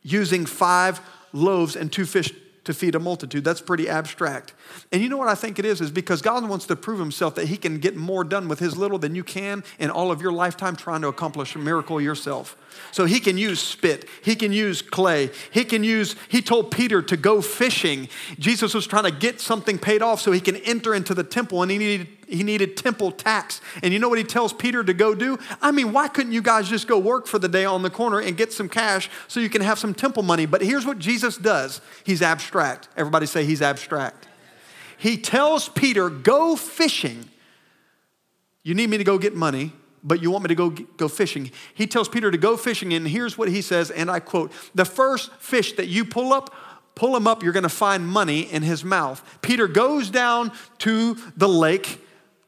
using 0.03 0.45
five 0.45 1.01
loaves 1.33 1.75
and 1.75 1.91
two 1.91 2.05
fish 2.05 2.31
to 2.63 2.74
feed 2.74 2.96
a 2.96 3.00
multitude. 3.00 3.44
That's 3.44 3.62
pretty 3.62 3.89
abstract. 3.89 4.53
And 4.91 5.01
you 5.01 5.09
know 5.09 5.17
what 5.17 5.27
I 5.27 5.35
think 5.35 5.59
it 5.59 5.65
is? 5.65 5.81
Is 5.81 5.91
because 5.91 6.21
God 6.21 6.47
wants 6.47 6.65
to 6.67 6.75
prove 6.75 6.99
himself 6.99 7.35
that 7.35 7.47
he 7.47 7.57
can 7.57 7.79
get 7.79 7.95
more 7.95 8.23
done 8.23 8.47
with 8.47 8.59
his 8.59 8.77
little 8.77 8.99
than 8.99 9.15
you 9.15 9.23
can 9.23 9.63
in 9.79 9.89
all 9.89 10.11
of 10.11 10.21
your 10.21 10.31
lifetime 10.31 10.75
trying 10.75 11.01
to 11.01 11.07
accomplish 11.07 11.55
a 11.55 11.59
miracle 11.59 12.01
yourself. 12.01 12.57
So 12.91 13.05
he 13.05 13.19
can 13.19 13.37
use 13.37 13.59
spit, 13.59 14.07
he 14.23 14.35
can 14.35 14.51
use 14.51 14.81
clay, 14.81 15.29
he 15.51 15.63
can 15.63 15.83
use, 15.83 16.15
he 16.29 16.41
told 16.41 16.71
Peter 16.71 17.01
to 17.01 17.17
go 17.17 17.41
fishing. 17.41 18.09
Jesus 18.39 18.73
was 18.73 18.87
trying 18.87 19.03
to 19.03 19.11
get 19.11 19.39
something 19.39 19.77
paid 19.77 20.01
off 20.01 20.21
so 20.21 20.31
he 20.31 20.39
can 20.39 20.57
enter 20.57 20.93
into 20.93 21.13
the 21.13 21.23
temple 21.23 21.61
and 21.61 21.71
he 21.71 21.77
needed, 21.77 22.07
he 22.27 22.43
needed 22.43 22.77
temple 22.77 23.11
tax. 23.11 23.61
And 23.83 23.93
you 23.93 23.99
know 23.99 24.09
what 24.09 24.17
he 24.17 24.23
tells 24.23 24.53
Peter 24.53 24.83
to 24.83 24.93
go 24.93 25.15
do? 25.15 25.37
I 25.61 25.71
mean, 25.71 25.93
why 25.93 26.07
couldn't 26.07 26.31
you 26.31 26.41
guys 26.41 26.69
just 26.69 26.87
go 26.87 26.97
work 26.97 27.27
for 27.27 27.39
the 27.39 27.49
day 27.49 27.65
on 27.65 27.81
the 27.81 27.89
corner 27.89 28.19
and 28.19 28.35
get 28.35 28.51
some 28.51 28.69
cash 28.69 29.09
so 29.27 29.39
you 29.39 29.49
can 29.49 29.61
have 29.61 29.79
some 29.79 29.93
temple 29.93 30.23
money? 30.23 30.45
But 30.45 30.61
here's 30.61 30.85
what 30.85 30.99
Jesus 30.99 31.37
does 31.37 31.81
he's 32.03 32.21
abstract. 32.21 32.89
Everybody 32.97 33.25
say 33.25 33.45
he's 33.45 33.61
abstract. 33.61 34.27
He 35.01 35.17
tells 35.17 35.67
Peter, 35.67 36.10
go 36.10 36.55
fishing. 36.55 37.27
You 38.63 38.75
need 38.75 38.89
me 38.89 38.98
to 38.98 39.03
go 39.03 39.17
get 39.17 39.36
money 39.36 39.74
but 40.03 40.22
you 40.22 40.31
want 40.31 40.43
me 40.43 40.48
to 40.50 40.55
go, 40.55 40.70
go 40.70 41.08
fishing. 41.08 41.51
He 41.74 41.88
tells 41.88 42.10
Peter 42.10 42.31
to 42.31 42.38
go 42.38 42.58
fishing, 42.58 42.93
and 42.93 43.08
here's 43.08 43.38
what 43.38 43.50
he 43.50 43.62
says, 43.62 43.91
and 43.91 44.10
I 44.10 44.20
quote 44.20 44.51
The 44.74 44.86
first 44.86 45.31
fish 45.34 45.74
that 45.74 45.88
you 45.88 46.05
pull 46.05 46.34
up, 46.34 46.53
pull 46.96 47.15
him 47.15 47.27
up, 47.27 47.43
you're 47.43 47.53
gonna 47.53 47.70
find 47.70 48.08
money 48.08 48.41
in 48.41 48.63
his 48.63 48.84
mouth. 48.84 49.24
Peter 49.41 49.67
goes 49.67 50.10
down 50.10 50.51
to 50.79 51.15
the 51.38 51.50
lake 51.50 52.00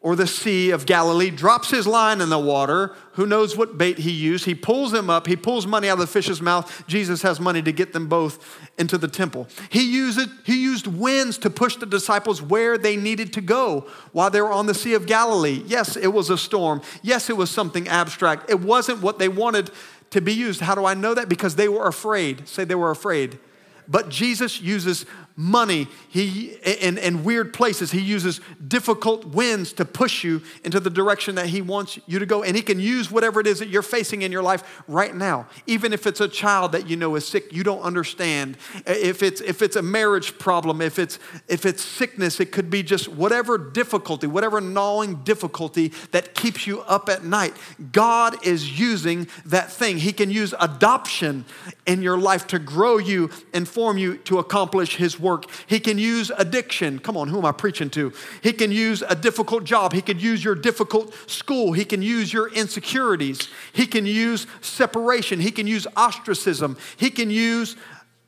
or 0.04 0.18
the 0.18 0.28
Sea 0.28 0.70
of 0.72 0.86
Galilee, 0.86 1.30
drops 1.30 1.72
his 1.72 1.88
line 1.88 2.20
in 2.20 2.30
the 2.30 2.38
water. 2.38 2.94
Who 3.14 3.26
knows 3.26 3.56
what 3.56 3.78
bait 3.78 3.98
he 3.98 4.12
used? 4.12 4.44
He 4.44 4.54
pulls 4.54 4.92
them 4.92 5.10
up. 5.10 5.28
He 5.28 5.38
pulls 5.38 5.66
money 5.66 5.88
out 5.88 5.94
of 5.94 6.00
the 6.00 6.08
fish's 6.08 6.42
mouth. 6.42 6.86
Jesus 6.88 7.22
has 7.22 7.40
money 7.40 7.62
to 7.62 7.72
get 7.72 7.94
them 7.94 8.08
both 8.08 8.60
into 8.78 8.98
the 8.98 9.08
temple. 9.08 9.48
He 9.70 9.90
used, 9.90 10.30
he 10.46 10.62
used 10.62 10.88
winds 10.88 11.38
to 11.40 11.50
push 11.50 11.78
the 11.78 11.86
disciples 11.86 12.42
where 12.42 12.78
they 12.78 12.98
needed 12.98 13.32
to 13.34 13.42
go 13.42 13.88
while 14.12 14.30
they 14.30 14.42
were 14.42 14.52
on 14.52 14.66
the 14.66 14.74
Sea 14.74 14.94
of 14.94 15.06
Galilee. 15.06 15.64
Yes, 15.66 15.96
it 15.96 16.12
was 16.14 16.30
a 16.30 16.38
storm. 16.38 16.82
Yes, 17.02 17.30
it 17.30 17.38
was 17.38 17.50
something 17.50 17.88
abstract. 17.88 18.50
It 18.50 18.60
wasn't 18.60 19.02
what 19.02 19.20
they 19.20 19.30
wanted 19.30 19.72
to 20.10 20.20
be 20.20 20.34
used. 20.34 20.60
How 20.60 20.76
do 20.76 20.84
I 20.84 20.96
know 20.96 21.14
that? 21.14 21.30
Because 21.30 21.56
they 21.56 21.70
were 21.70 21.88
afraid. 21.88 22.46
Say 22.50 22.66
they 22.66 22.76
were 22.76 22.92
afraid. 22.92 23.40
But 23.88 24.10
Jesus 24.10 24.62
uses 24.62 25.06
money 25.36 25.88
he, 26.10 26.58
in, 26.64 26.98
in 26.98 27.24
weird 27.24 27.54
places. 27.54 27.92
He 27.92 28.02
uses 28.02 28.40
difficult 28.68 29.26
winds 29.26 29.74
to 29.74 29.86
push 29.86 30.24
you 30.24 30.42
into 30.64 30.80
the 30.80 30.90
direction 30.90 31.36
that 31.36 31.48
He 31.48 31.62
wants 31.62 32.00
you 32.06 32.20
to 32.20 32.26
go. 32.26 32.44
And 32.44 32.56
He 32.56 32.62
can 32.62 32.80
use 32.80 33.10
whatever 33.10 33.40
it 33.40 33.48
is 33.48 33.60
that 33.60 33.70
you're 33.70 33.82
facing 33.82 34.22
in 34.22 34.32
your 34.32 34.44
life 34.44 34.84
right 34.88 35.16
now. 35.16 35.48
Even 35.66 35.94
if 35.94 36.06
it's 36.06 36.22
a 36.22 36.28
child 36.28 36.74
that 36.74 36.88
you 36.88 36.96
know 36.96 37.16
is 37.16 37.28
sick, 37.28 37.52
you 37.52 37.64
don't 37.64 37.82
understand. 37.82 38.58
If 38.86 39.24
it's, 39.24 39.42
if 39.42 39.62
it's 39.62 39.76
a 39.76 39.82
marriage 39.82 40.38
problem, 40.38 40.82
if 40.82 41.00
it's, 41.00 41.18
if 41.48 41.66
it's 41.66 41.84
sickness, 41.84 42.40
it 42.40 42.52
could 42.52 42.70
be 42.70 42.84
just 42.84 43.08
whatever 43.08 43.58
difficulty, 43.58 44.28
whatever 44.28 44.62
gnawing 44.62 45.24
difficulty 45.24 45.94
that 46.12 46.36
keeps 46.36 46.68
you 46.68 46.82
up 46.82 47.10
at 47.10 47.24
night. 47.24 47.56
God 47.92 48.46
is 48.46 48.80
using 48.80 49.28
that 49.46 49.72
thing. 49.72 49.98
He 49.98 50.14
can 50.14 50.30
use 50.30 50.54
adoption 50.60 51.46
in 51.86 52.02
your 52.02 52.18
life 52.18 52.46
to 52.48 52.60
grow 52.60 52.98
you 52.98 53.30
and 53.54 53.68
form 53.68 53.98
you 53.98 54.18
to 54.18 54.40
accomplish 54.40 54.98
His 54.98 55.20
work. 55.24 55.46
He 55.66 55.80
can 55.80 55.98
use 55.98 56.32
addiction. 56.38 57.00
Come 57.00 57.18
on, 57.18 57.30
who 57.30 57.40
am 57.40 57.46
I 57.46 57.52
preaching 57.52 57.90
to? 57.92 58.14
He 58.44 58.54
can 58.54 58.72
use 58.72 59.02
a 59.02 59.16
difficult 59.16 59.64
job. 59.64 59.94
He 59.94 60.02
could 60.02 60.22
use 60.22 60.44
your 60.44 60.54
difficult 60.54 61.16
school. 61.28 61.74
He 61.74 61.86
can 61.86 62.04
use 62.04 62.32
your 62.32 62.54
insecurities. 62.54 63.50
He 63.72 63.88
can 63.88 64.06
use 64.06 64.46
separation. 64.62 65.40
He 65.40 65.50
can 65.50 65.66
use 65.66 65.88
ostracism. 65.96 66.78
He 66.98 67.10
can 67.10 67.32
use 67.32 67.76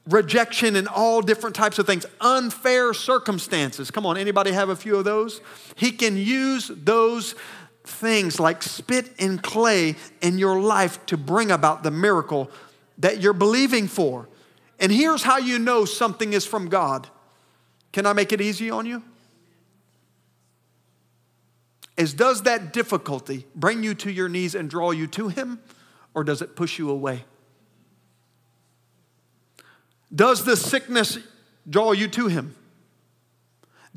rejection 0.07 0.75
and 0.75 0.87
all 0.87 1.21
different 1.21 1.55
types 1.55 1.79
of 1.79 1.87
things 1.87 2.05
unfair 2.21 2.93
circumstances 2.93 3.89
come 3.89 4.05
on 4.05 4.17
anybody 4.17 4.51
have 4.51 4.69
a 4.69 4.75
few 4.75 4.95
of 4.97 5.03
those 5.03 5.41
he 5.75 5.91
can 5.91 6.15
use 6.15 6.69
those 6.75 7.33
things 7.83 8.39
like 8.39 8.61
spit 8.61 9.11
and 9.17 9.41
clay 9.41 9.95
in 10.21 10.37
your 10.37 10.59
life 10.59 11.03
to 11.07 11.17
bring 11.17 11.49
about 11.49 11.81
the 11.81 11.89
miracle 11.89 12.51
that 12.99 13.19
you're 13.19 13.33
believing 13.33 13.87
for 13.87 14.27
and 14.79 14.91
here's 14.91 15.23
how 15.23 15.37
you 15.37 15.59
know 15.59 15.85
something 15.85 16.33
is 16.33 16.45
from 16.45 16.69
God. 16.69 17.07
Can 17.93 18.05
I 18.05 18.13
make 18.13 18.33
it 18.33 18.41
easy 18.41 18.69
on 18.69 18.85
you? 18.85 19.03
Is 21.97 22.13
does 22.13 22.43
that 22.43 22.73
difficulty 22.73 23.45
bring 23.55 23.83
you 23.83 23.93
to 23.95 24.11
your 24.11 24.27
knees 24.27 24.53
and 24.53 24.69
draw 24.69 24.91
you 24.91 25.07
to 25.07 25.29
Him, 25.29 25.59
or 26.13 26.23
does 26.23 26.41
it 26.41 26.55
push 26.55 26.77
you 26.77 26.89
away? 26.89 27.23
Does 30.13 30.43
the 30.43 30.57
sickness 30.57 31.17
draw 31.69 31.93
you 31.93 32.07
to 32.09 32.27
Him? 32.27 32.55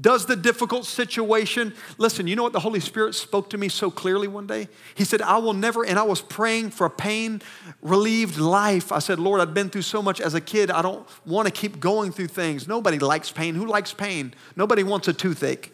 Does 0.00 0.26
the 0.26 0.36
difficult 0.36 0.84
situation, 0.84 1.74
listen, 1.96 2.28
you 2.28 2.36
know 2.36 2.44
what 2.44 2.52
the 2.52 2.60
Holy 2.60 2.78
Spirit 2.78 3.16
spoke 3.16 3.50
to 3.50 3.58
me 3.58 3.68
so 3.68 3.90
clearly 3.90 4.28
one 4.28 4.46
day? 4.46 4.68
He 4.94 5.04
said, 5.04 5.20
I 5.20 5.38
will 5.38 5.54
never, 5.54 5.84
and 5.84 5.98
I 5.98 6.04
was 6.04 6.20
praying 6.20 6.70
for 6.70 6.86
a 6.86 6.90
pain 6.90 7.42
relieved 7.82 8.38
life. 8.38 8.92
I 8.92 9.00
said, 9.00 9.18
Lord, 9.18 9.40
I've 9.40 9.54
been 9.54 9.70
through 9.70 9.82
so 9.82 10.00
much 10.00 10.20
as 10.20 10.34
a 10.34 10.40
kid. 10.40 10.70
I 10.70 10.82
don't 10.82 11.04
want 11.26 11.46
to 11.46 11.52
keep 11.52 11.80
going 11.80 12.12
through 12.12 12.28
things. 12.28 12.68
Nobody 12.68 13.00
likes 13.00 13.32
pain. 13.32 13.56
Who 13.56 13.66
likes 13.66 13.92
pain? 13.92 14.34
Nobody 14.54 14.84
wants 14.84 15.08
a 15.08 15.12
toothache. 15.12 15.72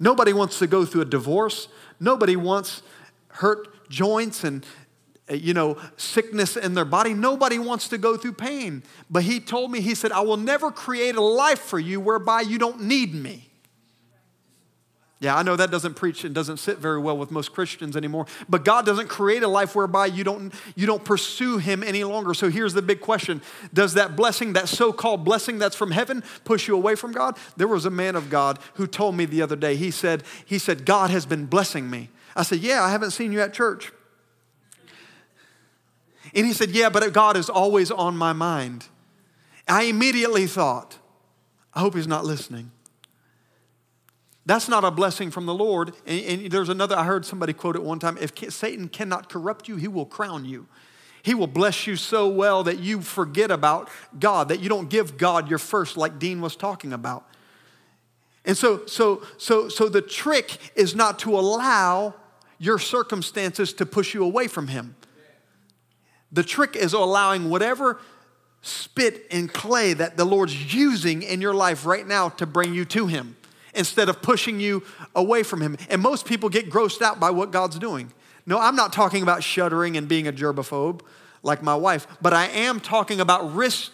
Nobody 0.00 0.32
wants 0.32 0.58
to 0.60 0.66
go 0.66 0.86
through 0.86 1.02
a 1.02 1.06
divorce. 1.06 1.68
Nobody 2.00 2.36
wants 2.36 2.82
hurt 3.28 3.90
joints 3.90 4.42
and 4.42 4.64
you 5.28 5.52
know, 5.52 5.76
sickness 5.96 6.56
in 6.56 6.74
their 6.74 6.84
body. 6.84 7.12
Nobody 7.12 7.58
wants 7.58 7.88
to 7.88 7.98
go 7.98 8.16
through 8.16 8.34
pain. 8.34 8.84
But 9.10 9.24
he 9.24 9.40
told 9.40 9.72
me, 9.72 9.80
he 9.80 9.94
said, 9.94 10.12
I 10.12 10.20
will 10.20 10.36
never 10.36 10.70
create 10.70 11.16
a 11.16 11.20
life 11.20 11.58
for 11.58 11.78
you 11.78 12.00
whereby 12.00 12.42
you 12.42 12.58
don't 12.58 12.82
need 12.82 13.12
me. 13.12 13.50
Yeah, 15.18 15.34
I 15.34 15.42
know 15.42 15.56
that 15.56 15.70
doesn't 15.70 15.94
preach 15.94 16.24
and 16.24 16.34
doesn't 16.34 16.58
sit 16.58 16.76
very 16.76 16.98
well 16.98 17.16
with 17.16 17.30
most 17.30 17.52
Christians 17.52 17.96
anymore. 17.96 18.26
But 18.50 18.66
God 18.66 18.84
doesn't 18.84 19.08
create 19.08 19.42
a 19.42 19.48
life 19.48 19.74
whereby 19.74 20.06
you 20.06 20.24
don't, 20.24 20.52
you 20.74 20.86
don't 20.86 21.04
pursue 21.04 21.56
Him 21.56 21.82
any 21.82 22.04
longer. 22.04 22.34
So 22.34 22.50
here's 22.50 22.74
the 22.74 22.82
big 22.82 23.00
question 23.00 23.40
Does 23.72 23.94
that 23.94 24.14
blessing, 24.14 24.52
that 24.52 24.68
so 24.68 24.92
called 24.92 25.24
blessing 25.24 25.58
that's 25.58 25.74
from 25.74 25.90
heaven, 25.90 26.22
push 26.44 26.68
you 26.68 26.74
away 26.74 26.96
from 26.96 27.12
God? 27.12 27.38
There 27.56 27.68
was 27.68 27.86
a 27.86 27.90
man 27.90 28.14
of 28.14 28.28
God 28.28 28.58
who 28.74 28.86
told 28.86 29.16
me 29.16 29.24
the 29.24 29.40
other 29.40 29.56
day, 29.56 29.76
he 29.76 29.90
said, 29.90 30.22
he 30.44 30.58
said 30.58 30.84
God 30.84 31.08
has 31.08 31.24
been 31.24 31.46
blessing 31.46 31.88
me. 31.88 32.10
I 32.34 32.42
said, 32.42 32.58
Yeah, 32.58 32.82
I 32.82 32.90
haven't 32.90 33.12
seen 33.12 33.32
you 33.32 33.40
at 33.40 33.54
church. 33.54 33.92
And 36.34 36.44
he 36.44 36.52
said, 36.52 36.70
Yeah, 36.70 36.90
but 36.90 37.10
God 37.14 37.38
is 37.38 37.48
always 37.48 37.90
on 37.90 38.18
my 38.18 38.34
mind. 38.34 38.86
I 39.66 39.84
immediately 39.84 40.46
thought, 40.46 40.98
I 41.72 41.80
hope 41.80 41.94
he's 41.94 42.06
not 42.06 42.26
listening. 42.26 42.70
That's 44.46 44.68
not 44.68 44.84
a 44.84 44.92
blessing 44.92 45.32
from 45.32 45.44
the 45.44 45.54
Lord. 45.54 45.92
And, 46.06 46.24
and, 46.24 46.50
there's 46.52 46.68
another, 46.68 46.96
I 46.96 47.04
heard 47.04 47.26
somebody 47.26 47.52
quote 47.52 47.74
it 47.74 47.82
one 47.82 47.98
time 47.98 48.16
if 48.20 48.32
Satan 48.52 48.88
cannot 48.88 49.28
corrupt 49.28 49.68
you, 49.68 49.76
he 49.76 49.88
will 49.88 50.06
crown 50.06 50.44
you. 50.44 50.68
He 51.22 51.34
will 51.34 51.48
bless 51.48 51.88
you 51.88 51.96
so 51.96 52.28
well 52.28 52.62
that 52.62 52.78
you 52.78 53.02
forget 53.02 53.50
about 53.50 53.90
God, 54.18 54.48
that 54.48 54.60
you 54.60 54.68
don't 54.68 54.88
give 54.88 55.18
God 55.18 55.50
your 55.50 55.58
first, 55.58 55.96
like 55.96 56.20
Dean 56.20 56.40
was 56.40 56.54
talking 56.54 56.92
about. 56.92 57.28
And 58.44 58.56
so, 58.56 58.86
so, 58.86 59.24
so, 59.36 59.68
so 59.68 59.88
the 59.88 60.00
trick 60.00 60.56
is 60.76 60.94
not 60.94 61.18
to 61.20 61.36
allow 61.36 62.14
your 62.60 62.78
circumstances 62.78 63.72
to 63.72 63.84
push 63.84 64.14
you 64.14 64.22
away 64.22 64.46
from 64.46 64.68
Him. 64.68 64.94
The 66.30 66.44
trick 66.44 66.76
is 66.76 66.92
allowing 66.92 67.50
whatever 67.50 68.00
spit 68.62 69.26
and 69.32 69.52
clay 69.52 69.92
that 69.94 70.16
the 70.16 70.24
Lord's 70.24 70.72
using 70.72 71.24
in 71.24 71.40
your 71.40 71.54
life 71.54 71.84
right 71.84 72.06
now 72.06 72.28
to 72.28 72.46
bring 72.46 72.72
you 72.72 72.84
to 72.84 73.08
Him 73.08 73.36
instead 73.76 74.08
of 74.08 74.22
pushing 74.22 74.60
you 74.60 74.82
away 75.14 75.42
from 75.42 75.60
Him. 75.60 75.76
And 75.90 76.02
most 76.02 76.26
people 76.26 76.48
get 76.48 76.70
grossed 76.70 77.02
out 77.02 77.20
by 77.20 77.30
what 77.30 77.50
God's 77.50 77.78
doing. 77.78 78.12
No, 78.46 78.58
I'm 78.58 78.76
not 78.76 78.92
talking 78.92 79.22
about 79.22 79.42
shuddering 79.42 79.96
and 79.96 80.08
being 80.08 80.28
a 80.28 80.32
germaphobe 80.32 81.00
like 81.42 81.62
my 81.62 81.74
wife, 81.74 82.06
but 82.20 82.32
I 82.32 82.46
am 82.48 82.80
talking 82.80 83.20
about 83.20 83.54
risk, 83.54 83.92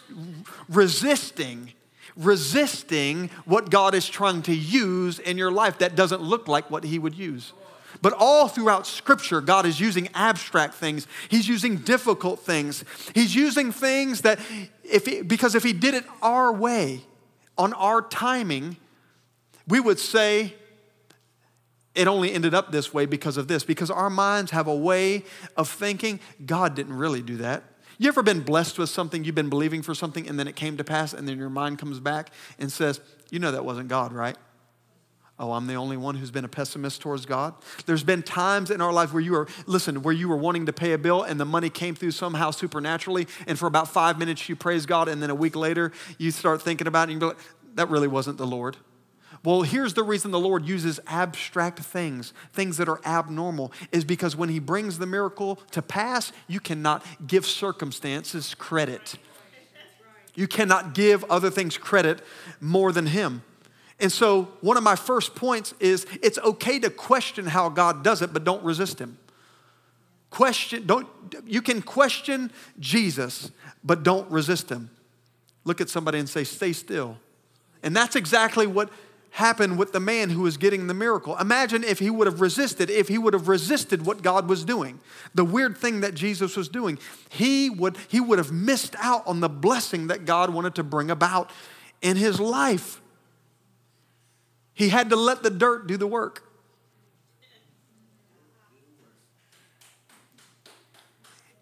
resisting, 0.69 1.73
resisting 2.15 3.29
what 3.45 3.69
God 3.69 3.93
is 3.93 4.07
trying 4.07 4.41
to 4.43 4.53
use 4.53 5.19
in 5.19 5.37
your 5.37 5.51
life 5.51 5.79
that 5.79 5.95
doesn't 5.95 6.21
look 6.21 6.47
like 6.47 6.69
what 6.71 6.83
He 6.83 6.99
would 6.99 7.15
use. 7.15 7.53
But 8.01 8.13
all 8.17 8.47
throughout 8.47 8.87
Scripture, 8.87 9.39
God 9.39 9.65
is 9.65 9.79
using 9.79 10.09
abstract 10.13 10.73
things. 10.73 11.07
He's 11.29 11.47
using 11.47 11.77
difficult 11.77 12.39
things. 12.39 12.83
He's 13.13 13.35
using 13.35 13.71
things 13.71 14.21
that, 14.21 14.39
if 14.83 15.05
he, 15.05 15.21
because 15.21 15.55
if 15.55 15.63
He 15.63 15.73
did 15.73 15.93
it 15.93 16.03
our 16.21 16.51
way, 16.51 17.01
on 17.57 17.73
our 17.73 18.01
timing, 18.01 18.77
we 19.67 19.79
would 19.79 19.99
say 19.99 20.53
it 21.95 22.07
only 22.07 22.33
ended 22.33 22.53
up 22.53 22.71
this 22.71 22.93
way 22.93 23.05
because 23.05 23.37
of 23.37 23.47
this, 23.47 23.63
because 23.63 23.91
our 23.91 24.09
minds 24.09 24.51
have 24.51 24.67
a 24.67 24.75
way 24.75 25.23
of 25.55 25.69
thinking 25.69 26.19
God 26.45 26.75
didn't 26.75 26.93
really 26.93 27.21
do 27.21 27.37
that. 27.37 27.63
You 27.99 28.07
ever 28.07 28.23
been 28.23 28.41
blessed 28.41 28.79
with 28.79 28.89
something, 28.89 29.23
you've 29.23 29.35
been 29.35 29.49
believing 29.49 29.83
for 29.83 29.93
something, 29.93 30.27
and 30.27 30.39
then 30.39 30.47
it 30.47 30.55
came 30.55 30.77
to 30.77 30.83
pass, 30.83 31.13
and 31.13 31.27
then 31.27 31.37
your 31.37 31.49
mind 31.49 31.77
comes 31.77 31.99
back 31.99 32.31
and 32.57 32.71
says, 32.71 32.99
You 33.29 33.39
know 33.39 33.51
that 33.51 33.63
wasn't 33.63 33.87
God, 33.87 34.11
right? 34.11 34.35
Oh, 35.39 35.51
I'm 35.51 35.67
the 35.67 35.75
only 35.75 35.97
one 35.97 36.15
who's 36.15 36.31
been 36.31 36.45
a 36.45 36.49
pessimist 36.49 37.01
towards 37.01 37.25
God. 37.25 37.55
There's 37.85 38.03
been 38.03 38.21
times 38.21 38.69
in 38.69 38.81
our 38.81 38.93
life 38.93 39.13
where 39.13 39.21
you 39.21 39.31
were, 39.31 39.47
listen, 39.65 40.03
where 40.03 40.13
you 40.13 40.29
were 40.29 40.37
wanting 40.37 40.67
to 40.67 40.73
pay 40.73 40.93
a 40.93 40.97
bill 40.97 41.23
and 41.23 41.39
the 41.39 41.45
money 41.45 41.69
came 41.69 41.95
through 41.95 42.11
somehow 42.11 42.51
supernaturally, 42.51 43.27
and 43.45 43.57
for 43.57 43.67
about 43.67 43.87
five 43.87 44.17
minutes 44.17 44.47
you 44.49 44.55
praise 44.55 44.85
God, 44.85 45.07
and 45.07 45.21
then 45.21 45.29
a 45.29 45.35
week 45.35 45.55
later 45.55 45.91
you 46.17 46.31
start 46.31 46.61
thinking 46.61 46.87
about 46.87 47.09
it 47.09 47.13
and 47.13 47.21
you 47.21 47.29
go, 47.29 47.35
that 47.75 47.89
really 47.89 48.07
wasn't 48.07 48.37
the 48.37 48.47
Lord. 48.47 48.77
Well, 49.43 49.63
here's 49.63 49.93
the 49.93 50.03
reason 50.03 50.31
the 50.31 50.39
Lord 50.39 50.65
uses 50.65 51.01
abstract 51.05 51.79
things, 51.79 52.33
things 52.53 52.77
that 52.77 52.87
are 52.87 53.01
abnormal, 53.05 53.73
is 53.91 54.05
because 54.05 54.35
when 54.35 54.49
He 54.49 54.59
brings 54.59 54.99
the 54.99 55.05
miracle 55.05 55.57
to 55.71 55.81
pass, 55.81 56.31
you 56.47 56.61
cannot 56.61 57.05
give 57.27 57.45
circumstances 57.45 58.55
credit. 58.55 59.15
You 60.35 60.47
cannot 60.47 60.93
give 60.93 61.23
other 61.25 61.49
things 61.49 61.77
credit 61.77 62.21
more 62.61 62.91
than 62.91 63.07
Him. 63.07 63.43
And 63.99 64.11
so, 64.11 64.49
one 64.61 64.77
of 64.77 64.83
my 64.83 64.95
first 64.95 65.35
points 65.35 65.73
is 65.79 66.07
it's 66.21 66.39
okay 66.39 66.79
to 66.79 66.89
question 66.89 67.45
how 67.45 67.69
God 67.69 68.03
does 68.03 68.21
it, 68.21 68.33
but 68.33 68.43
don't 68.45 68.63
resist 68.63 68.99
Him. 68.99 69.17
Question, 70.29 70.87
don't, 70.87 71.07
you 71.45 71.61
can 71.61 71.81
question 71.81 72.51
Jesus, 72.79 73.51
but 73.83 74.03
don't 74.03 74.29
resist 74.31 74.69
Him. 74.69 74.89
Look 75.65 75.81
at 75.81 75.89
somebody 75.89 76.17
and 76.17 76.27
say, 76.27 76.43
stay 76.43 76.73
still. 76.73 77.17
And 77.83 77.95
that's 77.95 78.15
exactly 78.15 78.65
what 78.65 78.89
happened 79.33 79.77
with 79.77 79.91
the 79.91 79.99
man 79.99 80.29
who 80.29 80.41
was 80.41 80.57
getting 80.57 80.87
the 80.87 80.93
miracle. 80.93 81.35
Imagine 81.37 81.83
if 81.83 81.99
he 81.99 82.09
would 82.09 82.27
have 82.27 82.39
resisted, 82.39 82.89
if 82.89 83.07
he 83.07 83.17
would 83.17 83.33
have 83.33 83.47
resisted 83.47 84.05
what 84.05 84.21
God 84.21 84.47
was 84.47 84.63
doing, 84.63 84.99
the 85.33 85.43
weird 85.43 85.75
thing 85.75 86.01
that 86.01 86.13
Jesus 86.13 86.55
was 86.55 86.69
doing, 86.69 86.99
he 87.29 87.69
would, 87.69 87.97
he 88.07 88.19
would 88.19 88.37
have 88.37 88.51
missed 88.51 88.95
out 88.99 89.25
on 89.25 89.39
the 89.39 89.49
blessing 89.49 90.07
that 90.07 90.25
God 90.25 90.51
wanted 90.51 90.75
to 90.75 90.83
bring 90.83 91.09
about 91.09 91.49
in 92.01 92.15
his 92.15 92.39
life. 92.39 93.01
He 94.75 94.89
had 94.89 95.09
to 95.09 95.15
let 95.15 95.41
the 95.41 95.49
dirt 95.49 95.87
do 95.87 95.97
the 95.97 96.07
work. 96.07 96.43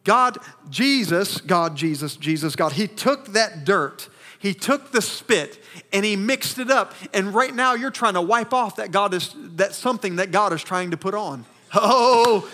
God, 0.03 0.39
Jesus, 0.69 1.39
God, 1.39 1.75
Jesus, 1.75 2.15
Jesus, 2.15 2.55
God, 2.55 2.73
He 2.73 2.87
took 2.87 3.27
that 3.33 3.65
dirt, 3.65 4.09
He 4.41 4.55
took 4.55 4.91
the 4.91 5.03
spit, 5.03 5.63
and 5.93 6.03
He 6.03 6.15
mixed 6.15 6.57
it 6.57 6.71
up. 6.71 6.95
And 7.13 7.33
right 7.33 7.53
now 7.53 7.75
you're 7.75 7.91
trying 7.91 8.15
to 8.15 8.21
wipe 8.21 8.53
off 8.53 8.77
that 8.77 8.91
God 8.91 9.13
is 9.13 9.36
that 9.55 9.75
something 9.75 10.15
that 10.15 10.31
God 10.31 10.51
is 10.51 10.63
trying 10.63 10.91
to 10.91 10.98
put 10.98 11.13
on. 11.13 11.45
Oh, 11.74 12.50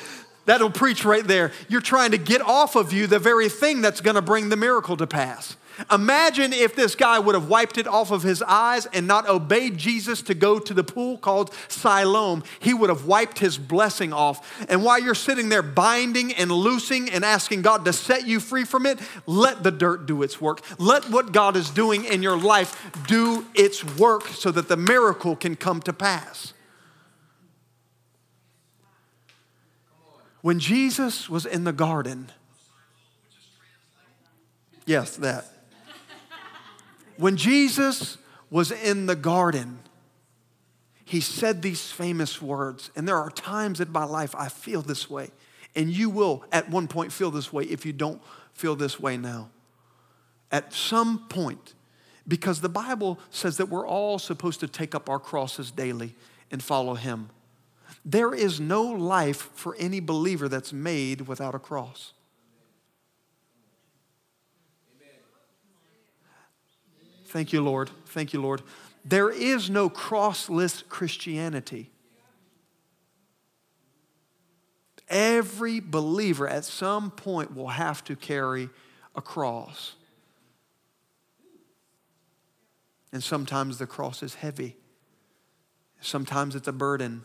that'll 0.46 0.70
preach 0.70 1.04
right 1.04 1.26
there. 1.26 1.52
You're 1.70 1.82
trying 1.82 2.12
to 2.12 2.20
get 2.20 2.40
off 2.40 2.76
of 2.76 2.94
you 2.94 3.08
the 3.08 3.18
very 3.18 3.50
thing 3.50 3.82
that's 3.82 4.00
going 4.00 4.16
to 4.16 4.22
bring 4.22 4.50
the 4.50 4.56
miracle 4.56 4.96
to 4.98 5.08
pass. 5.08 5.58
Imagine 5.92 6.54
if 6.54 6.76
this 6.76 6.96
guy 6.96 7.20
would 7.20 7.36
have 7.36 7.50
wiped 7.50 7.78
it 7.78 7.88
off 7.88 8.12
of 8.12 8.24
his 8.24 8.42
eyes 8.42 8.86
and 8.88 9.08
not 9.08 9.30
obeyed 9.30 9.78
Jesus 9.78 10.22
to 10.24 10.34
go 10.34 10.60
to 10.60 10.74
the 10.74 10.84
pool 10.84 11.18
called 11.18 11.54
Siloam. 11.68 12.44
He 12.60 12.74
would 12.74 12.90
have 12.90 13.06
wiped 13.06 13.40
his 13.40 13.58
blessing 13.58 14.14
off. 14.14 14.66
And 14.70 14.84
while 14.84 15.00
you're 15.00 15.16
sitting 15.16 15.50
there 15.50 15.62
binding 15.62 16.34
and 16.34 16.52
loosing 16.52 17.10
and 17.10 17.24
asking 17.24 17.62
God 17.62 17.86
to 17.86 17.94
set 17.94 18.26
you 18.26 18.40
free 18.40 18.66
from 18.66 18.86
it, 18.86 19.00
let 19.26 19.64
the 19.64 19.72
dirt 19.72 20.06
do 20.06 20.24
its 20.24 20.42
work. 20.42 20.62
Let 20.80 21.10
what 21.10 21.32
God 21.32 21.56
is 21.56 21.70
doing 21.70 22.06
in 22.06 22.24
your 22.24 22.38
life 22.38 22.92
do 23.08 23.46
its 23.54 23.84
work 23.84 24.28
so 24.28 24.52
that 24.52 24.68
the 24.68 24.78
miracle 24.78 25.36
can 25.36 25.56
come 25.56 25.82
to 25.82 25.94
pass. 25.94 26.54
When 30.42 30.60
Jesus 30.60 31.30
was 31.30 31.46
in 31.46 31.66
the 31.66 31.74
garden, 31.74 32.32
yes, 34.86 35.18
that. 35.18 35.46
When 37.18 37.36
Jesus 37.36 38.18
was 38.50 38.72
in 38.72 39.08
the 39.08 39.16
garden, 39.16 39.80
he 41.04 41.22
said 41.22 41.62
these 41.62 41.92
famous 41.92 42.42
words. 42.42 42.92
And 42.96 43.08
there 43.08 43.18
are 43.18 43.30
times 43.30 43.80
in 43.80 43.92
my 43.92 44.04
life 44.04 44.36
I 44.36 44.50
feel 44.50 44.82
this 44.82 45.10
way. 45.10 45.32
And 45.76 45.90
you 45.90 46.10
will 46.10 46.44
at 46.52 46.70
one 46.70 46.88
point 46.88 47.12
feel 47.12 47.32
this 47.32 47.54
way 47.54 47.64
if 47.64 47.86
you 47.86 47.94
don't 47.94 48.22
feel 48.54 48.76
this 48.76 49.00
way 49.00 49.16
now. 49.16 49.50
At 50.52 50.74
some 50.74 51.28
point, 51.28 51.74
because 52.28 52.62
the 52.62 52.70
Bible 52.70 53.20
says 53.30 53.58
that 53.58 53.70
we're 53.70 53.88
all 53.88 54.20
supposed 54.20 54.60
to 54.60 54.68
take 54.68 54.94
up 54.94 55.10
our 55.10 55.20
crosses 55.20 55.72
daily 55.72 56.16
and 56.52 56.62
follow 56.62 56.96
Him. 56.96 57.30
There 58.04 58.34
is 58.34 58.60
no 58.60 58.84
life 58.84 59.50
for 59.54 59.76
any 59.80 60.00
believer 60.00 60.50
that's 60.50 60.74
made 60.74 61.22
without 61.22 61.56
a 61.56 61.60
cross. 61.60 62.14
Thank 67.28 67.52
you, 67.52 67.62
Lord. 67.62 67.90
Thank 68.08 68.34
you, 68.34 68.42
Lord. 68.42 68.62
There 69.04 69.30
is 69.30 69.70
no 69.70 69.90
crossless 69.90 70.88
Christianity. 70.88 71.92
Every 75.10 75.80
believer 75.80 76.48
at 76.48 76.66
some 76.66 77.12
point 77.12 77.56
will 77.56 77.70
have 77.70 78.04
to 78.06 78.16
carry 78.16 78.70
a 79.16 79.22
cross. 79.22 79.96
And 83.12 83.24
sometimes 83.24 83.78
the 83.78 83.88
cross 83.88 84.22
is 84.24 84.36
heavy. 84.36 84.76
Sometimes 86.02 86.56
it's 86.56 86.68
a 86.68 86.74
burden. 86.74 87.24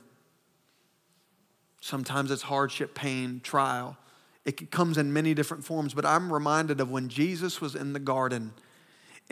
Sometimes 1.81 2.31
it's 2.31 2.43
hardship, 2.43 2.95
pain, 2.95 3.41
trial. 3.43 3.97
It 4.45 4.71
comes 4.71 4.99
in 4.99 5.13
many 5.13 5.35
different 5.35 5.65
forms, 5.65 5.95
but 5.95 6.07
I'm 6.07 6.33
reminded 6.33 6.81
of 6.81 6.91
when 6.91 7.09
Jesus 7.09 7.61
was 7.61 7.75
in 7.75 7.93
the 7.93 8.01
garden 8.01 8.53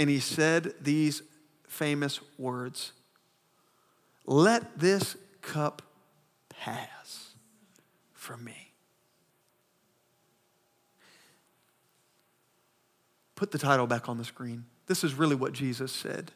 and 0.00 0.08
he 0.08 0.18
said 0.18 0.72
these 0.80 1.22
famous 1.68 2.20
words 2.38 2.92
Let 4.24 4.78
this 4.78 5.14
cup 5.42 5.82
pass 6.48 7.34
from 8.14 8.42
me. 8.42 8.72
Put 13.34 13.50
the 13.50 13.58
title 13.58 13.86
back 13.86 14.08
on 14.08 14.16
the 14.16 14.24
screen. 14.24 14.64
This 14.86 15.04
is 15.04 15.12
really 15.12 15.36
what 15.36 15.52
Jesus 15.52 15.92
said. 15.92 16.32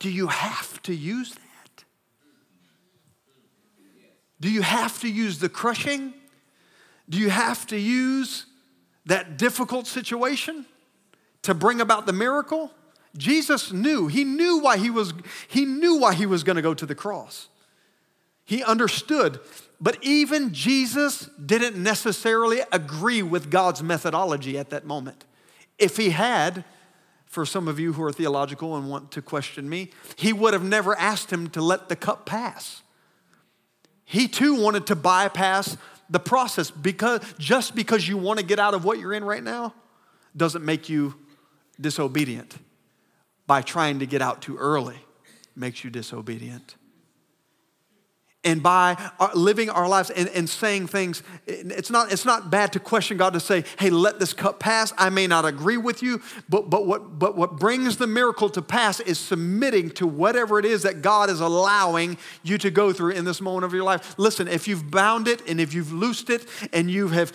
Do 0.00 0.10
you 0.10 0.26
have 0.26 0.82
to 0.82 0.94
use 0.94 1.32
that? 1.32 1.84
Do 4.40 4.50
you 4.50 4.62
have 4.62 5.00
to 5.02 5.08
use 5.08 5.38
the 5.38 5.48
crushing? 5.48 6.12
Do 7.08 7.18
you 7.20 7.30
have 7.30 7.68
to 7.68 7.78
use 7.78 8.46
that 9.06 9.36
difficult 9.36 9.86
situation 9.86 10.66
to 11.42 11.54
bring 11.54 11.80
about 11.80 12.06
the 12.06 12.12
miracle, 12.12 12.70
Jesus 13.16 13.72
knew. 13.72 14.06
He 14.06 14.24
knew 14.24 14.58
why 14.58 14.78
he 14.78 14.90
was, 14.90 15.12
he 15.48 15.64
knew 15.64 15.98
why 15.98 16.14
he 16.14 16.26
was 16.26 16.42
going 16.42 16.56
to 16.56 16.62
go 16.62 16.74
to 16.74 16.86
the 16.86 16.94
cross. 16.94 17.48
He 18.44 18.62
understood. 18.62 19.40
But 19.80 19.98
even 20.02 20.52
Jesus 20.52 21.28
didn't 21.44 21.76
necessarily 21.76 22.60
agree 22.72 23.22
with 23.22 23.50
God's 23.50 23.82
methodology 23.82 24.58
at 24.58 24.70
that 24.70 24.84
moment. 24.84 25.24
If 25.78 25.96
he 25.96 26.10
had, 26.10 26.64
for 27.26 27.44
some 27.44 27.68
of 27.68 27.80
you 27.80 27.92
who 27.94 28.02
are 28.04 28.12
theological 28.12 28.76
and 28.76 28.88
want 28.88 29.10
to 29.12 29.22
question 29.22 29.68
me, 29.68 29.90
he 30.16 30.32
would 30.32 30.52
have 30.52 30.62
never 30.62 30.96
asked 30.96 31.32
him 31.32 31.50
to 31.50 31.60
let 31.60 31.88
the 31.88 31.96
cup 31.96 32.26
pass. 32.26 32.82
He 34.04 34.28
too 34.28 34.54
wanted 34.54 34.86
to 34.86 34.96
bypass 34.96 35.76
the 36.10 36.20
process 36.20 36.70
because 36.70 37.20
just 37.38 37.74
because 37.74 38.06
you 38.06 38.16
want 38.18 38.38
to 38.38 38.44
get 38.44 38.58
out 38.58 38.74
of 38.74 38.84
what 38.84 38.98
you're 38.98 39.12
in 39.12 39.24
right 39.24 39.42
now 39.42 39.74
doesn't 40.36 40.64
make 40.64 40.88
you 40.88 41.14
disobedient. 41.80 42.56
By 43.46 43.62
trying 43.62 43.98
to 43.98 44.06
get 44.06 44.22
out 44.22 44.40
too 44.40 44.56
early 44.56 44.98
makes 45.54 45.84
you 45.84 45.90
disobedient 45.90 46.76
and 48.44 48.62
by 48.62 48.96
our, 49.18 49.34
living 49.34 49.70
our 49.70 49.88
lives 49.88 50.10
and, 50.10 50.28
and 50.28 50.48
saying 50.48 50.86
things, 50.86 51.22
it's 51.46 51.90
not, 51.90 52.12
it's 52.12 52.24
not 52.24 52.50
bad 52.50 52.72
to 52.74 52.80
question 52.80 53.16
God 53.16 53.32
to 53.32 53.40
say, 53.40 53.64
hey, 53.78 53.90
let 53.90 54.18
this 54.18 54.32
cup 54.32 54.60
pass. 54.60 54.92
I 54.98 55.10
may 55.10 55.26
not 55.26 55.44
agree 55.44 55.78
with 55.78 56.02
you, 56.02 56.20
but, 56.48 56.68
but, 56.68 56.86
what, 56.86 57.18
but 57.18 57.36
what 57.36 57.56
brings 57.56 57.96
the 57.96 58.06
miracle 58.06 58.50
to 58.50 58.62
pass 58.62 59.00
is 59.00 59.18
submitting 59.18 59.90
to 59.92 60.06
whatever 60.06 60.58
it 60.58 60.64
is 60.64 60.82
that 60.82 61.02
God 61.02 61.30
is 61.30 61.40
allowing 61.40 62.18
you 62.42 62.58
to 62.58 62.70
go 62.70 62.92
through 62.92 63.12
in 63.12 63.24
this 63.24 63.40
moment 63.40 63.64
of 63.64 63.72
your 63.72 63.84
life. 63.84 64.14
Listen, 64.18 64.46
if 64.46 64.68
you've 64.68 64.90
bound 64.90 65.26
it 65.26 65.46
and 65.48 65.60
if 65.60 65.72
you've 65.72 65.92
loosed 65.92 66.28
it 66.28 66.46
and 66.72 66.90
you 66.90 67.08
have 67.08 67.32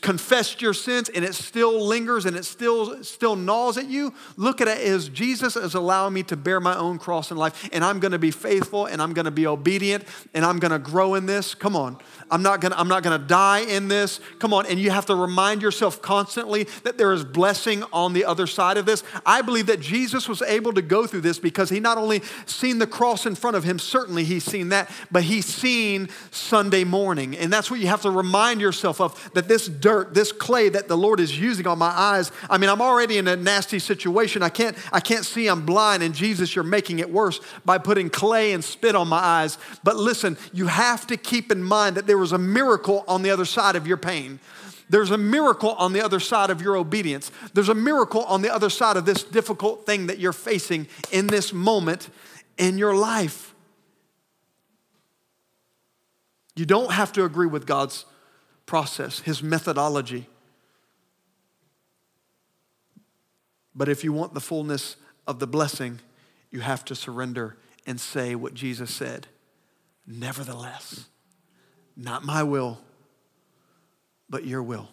confessed 0.00 0.62
your 0.62 0.74
sins 0.74 1.08
and 1.10 1.24
it 1.24 1.34
still 1.34 1.86
lingers 1.86 2.24
and 2.24 2.36
it 2.36 2.44
still, 2.44 3.04
still 3.04 3.36
gnaws 3.36 3.76
at 3.76 3.86
you, 3.86 4.14
look 4.36 4.60
at 4.60 4.68
it 4.68 4.78
as 4.78 5.08
Jesus 5.10 5.56
is 5.56 5.74
allowing 5.74 6.14
me 6.14 6.22
to 6.24 6.36
bear 6.36 6.60
my 6.60 6.76
own 6.76 6.98
cross 6.98 7.30
in 7.30 7.36
life 7.36 7.68
and 7.72 7.84
I'm 7.84 8.00
going 8.00 8.12
to 8.12 8.18
be 8.18 8.30
faithful 8.30 8.86
and 8.86 9.02
I'm 9.02 9.12
going 9.12 9.26
to 9.26 9.30
be 9.30 9.46
obedient 9.46 10.04
and 10.32 10.45
I'm 10.46 10.58
gonna 10.58 10.78
grow 10.78 11.14
in 11.14 11.26
this. 11.26 11.54
Come 11.54 11.76
on. 11.76 11.98
I'm 12.30 12.42
not 12.42 12.60
gonna, 12.60 12.74
I'm 12.76 12.88
not 12.88 13.02
gonna 13.02 13.18
die 13.18 13.60
in 13.60 13.88
this. 13.88 14.20
Come 14.38 14.52
on. 14.52 14.66
And 14.66 14.80
you 14.80 14.90
have 14.90 15.06
to 15.06 15.14
remind 15.14 15.62
yourself 15.62 16.02
constantly 16.02 16.64
that 16.82 16.98
there 16.98 17.12
is 17.12 17.24
blessing 17.24 17.84
on 17.92 18.12
the 18.12 18.24
other 18.24 18.46
side 18.46 18.78
of 18.78 18.86
this. 18.86 19.04
I 19.24 19.42
believe 19.42 19.66
that 19.66 19.80
Jesus 19.80 20.28
was 20.28 20.42
able 20.42 20.72
to 20.72 20.82
go 20.82 21.06
through 21.06 21.20
this 21.20 21.38
because 21.38 21.70
he 21.70 21.80
not 21.80 21.98
only 21.98 22.22
seen 22.46 22.78
the 22.78 22.86
cross 22.86 23.26
in 23.26 23.34
front 23.34 23.56
of 23.56 23.64
him, 23.64 23.78
certainly 23.78 24.24
he's 24.24 24.44
seen 24.44 24.70
that, 24.70 24.90
but 25.10 25.22
he's 25.22 25.46
seen 25.46 26.08
Sunday 26.30 26.84
morning. 26.84 27.36
And 27.36 27.52
that's 27.52 27.70
what 27.70 27.80
you 27.80 27.86
have 27.86 28.02
to 28.02 28.10
remind 28.10 28.60
yourself 28.60 29.00
of 29.00 29.30
that 29.34 29.48
this 29.48 29.68
dirt, 29.68 30.14
this 30.14 30.32
clay 30.32 30.68
that 30.68 30.88
the 30.88 30.96
Lord 30.96 31.20
is 31.20 31.38
using 31.38 31.66
on 31.66 31.78
my 31.78 31.90
eyes. 31.90 32.32
I 32.50 32.58
mean, 32.58 32.70
I'm 32.70 32.82
already 32.82 33.18
in 33.18 33.28
a 33.28 33.36
nasty 33.36 33.78
situation. 33.78 34.42
I 34.42 34.48
can't, 34.48 34.76
I 34.92 35.00
can't 35.00 35.24
see, 35.24 35.46
I'm 35.48 35.64
blind. 35.64 36.02
And 36.02 36.14
Jesus, 36.14 36.54
you're 36.54 36.64
making 36.64 36.98
it 36.98 37.10
worse 37.10 37.40
by 37.64 37.78
putting 37.78 38.10
clay 38.10 38.52
and 38.52 38.64
spit 38.64 38.96
on 38.96 39.08
my 39.08 39.18
eyes. 39.18 39.58
But 39.84 39.96
listen, 39.96 40.35
you 40.52 40.66
have 40.66 41.06
to 41.08 41.16
keep 41.16 41.50
in 41.50 41.62
mind 41.62 41.96
that 41.96 42.06
there 42.06 42.18
was 42.18 42.32
a 42.32 42.38
miracle 42.38 43.04
on 43.08 43.22
the 43.22 43.30
other 43.30 43.44
side 43.44 43.76
of 43.76 43.86
your 43.86 43.96
pain. 43.96 44.40
There's 44.88 45.10
a 45.10 45.18
miracle 45.18 45.72
on 45.72 45.92
the 45.92 46.04
other 46.04 46.20
side 46.20 46.50
of 46.50 46.62
your 46.62 46.76
obedience. 46.76 47.30
There's 47.54 47.68
a 47.68 47.74
miracle 47.74 48.24
on 48.24 48.42
the 48.42 48.54
other 48.54 48.70
side 48.70 48.96
of 48.96 49.04
this 49.04 49.24
difficult 49.24 49.84
thing 49.84 50.06
that 50.06 50.18
you're 50.18 50.32
facing 50.32 50.86
in 51.10 51.26
this 51.26 51.52
moment 51.52 52.08
in 52.56 52.78
your 52.78 52.94
life. 52.94 53.54
You 56.54 56.64
don't 56.64 56.92
have 56.92 57.12
to 57.12 57.24
agree 57.24 57.46
with 57.46 57.66
God's 57.66 58.06
process, 58.64 59.20
His 59.20 59.42
methodology. 59.42 60.28
But 63.74 63.88
if 63.88 64.04
you 64.04 64.12
want 64.12 64.34
the 64.34 64.40
fullness 64.40 64.96
of 65.26 65.38
the 65.38 65.46
blessing, 65.46 66.00
you 66.50 66.60
have 66.60 66.84
to 66.86 66.94
surrender 66.94 67.56
and 67.86 68.00
say 68.00 68.34
what 68.34 68.54
Jesus 68.54 68.92
said 68.92 69.26
Nevertheless, 70.06 71.06
not 71.96 72.24
my 72.24 72.42
will, 72.42 72.78
but 74.28 74.44
your 74.44 74.62
will. 74.62 74.88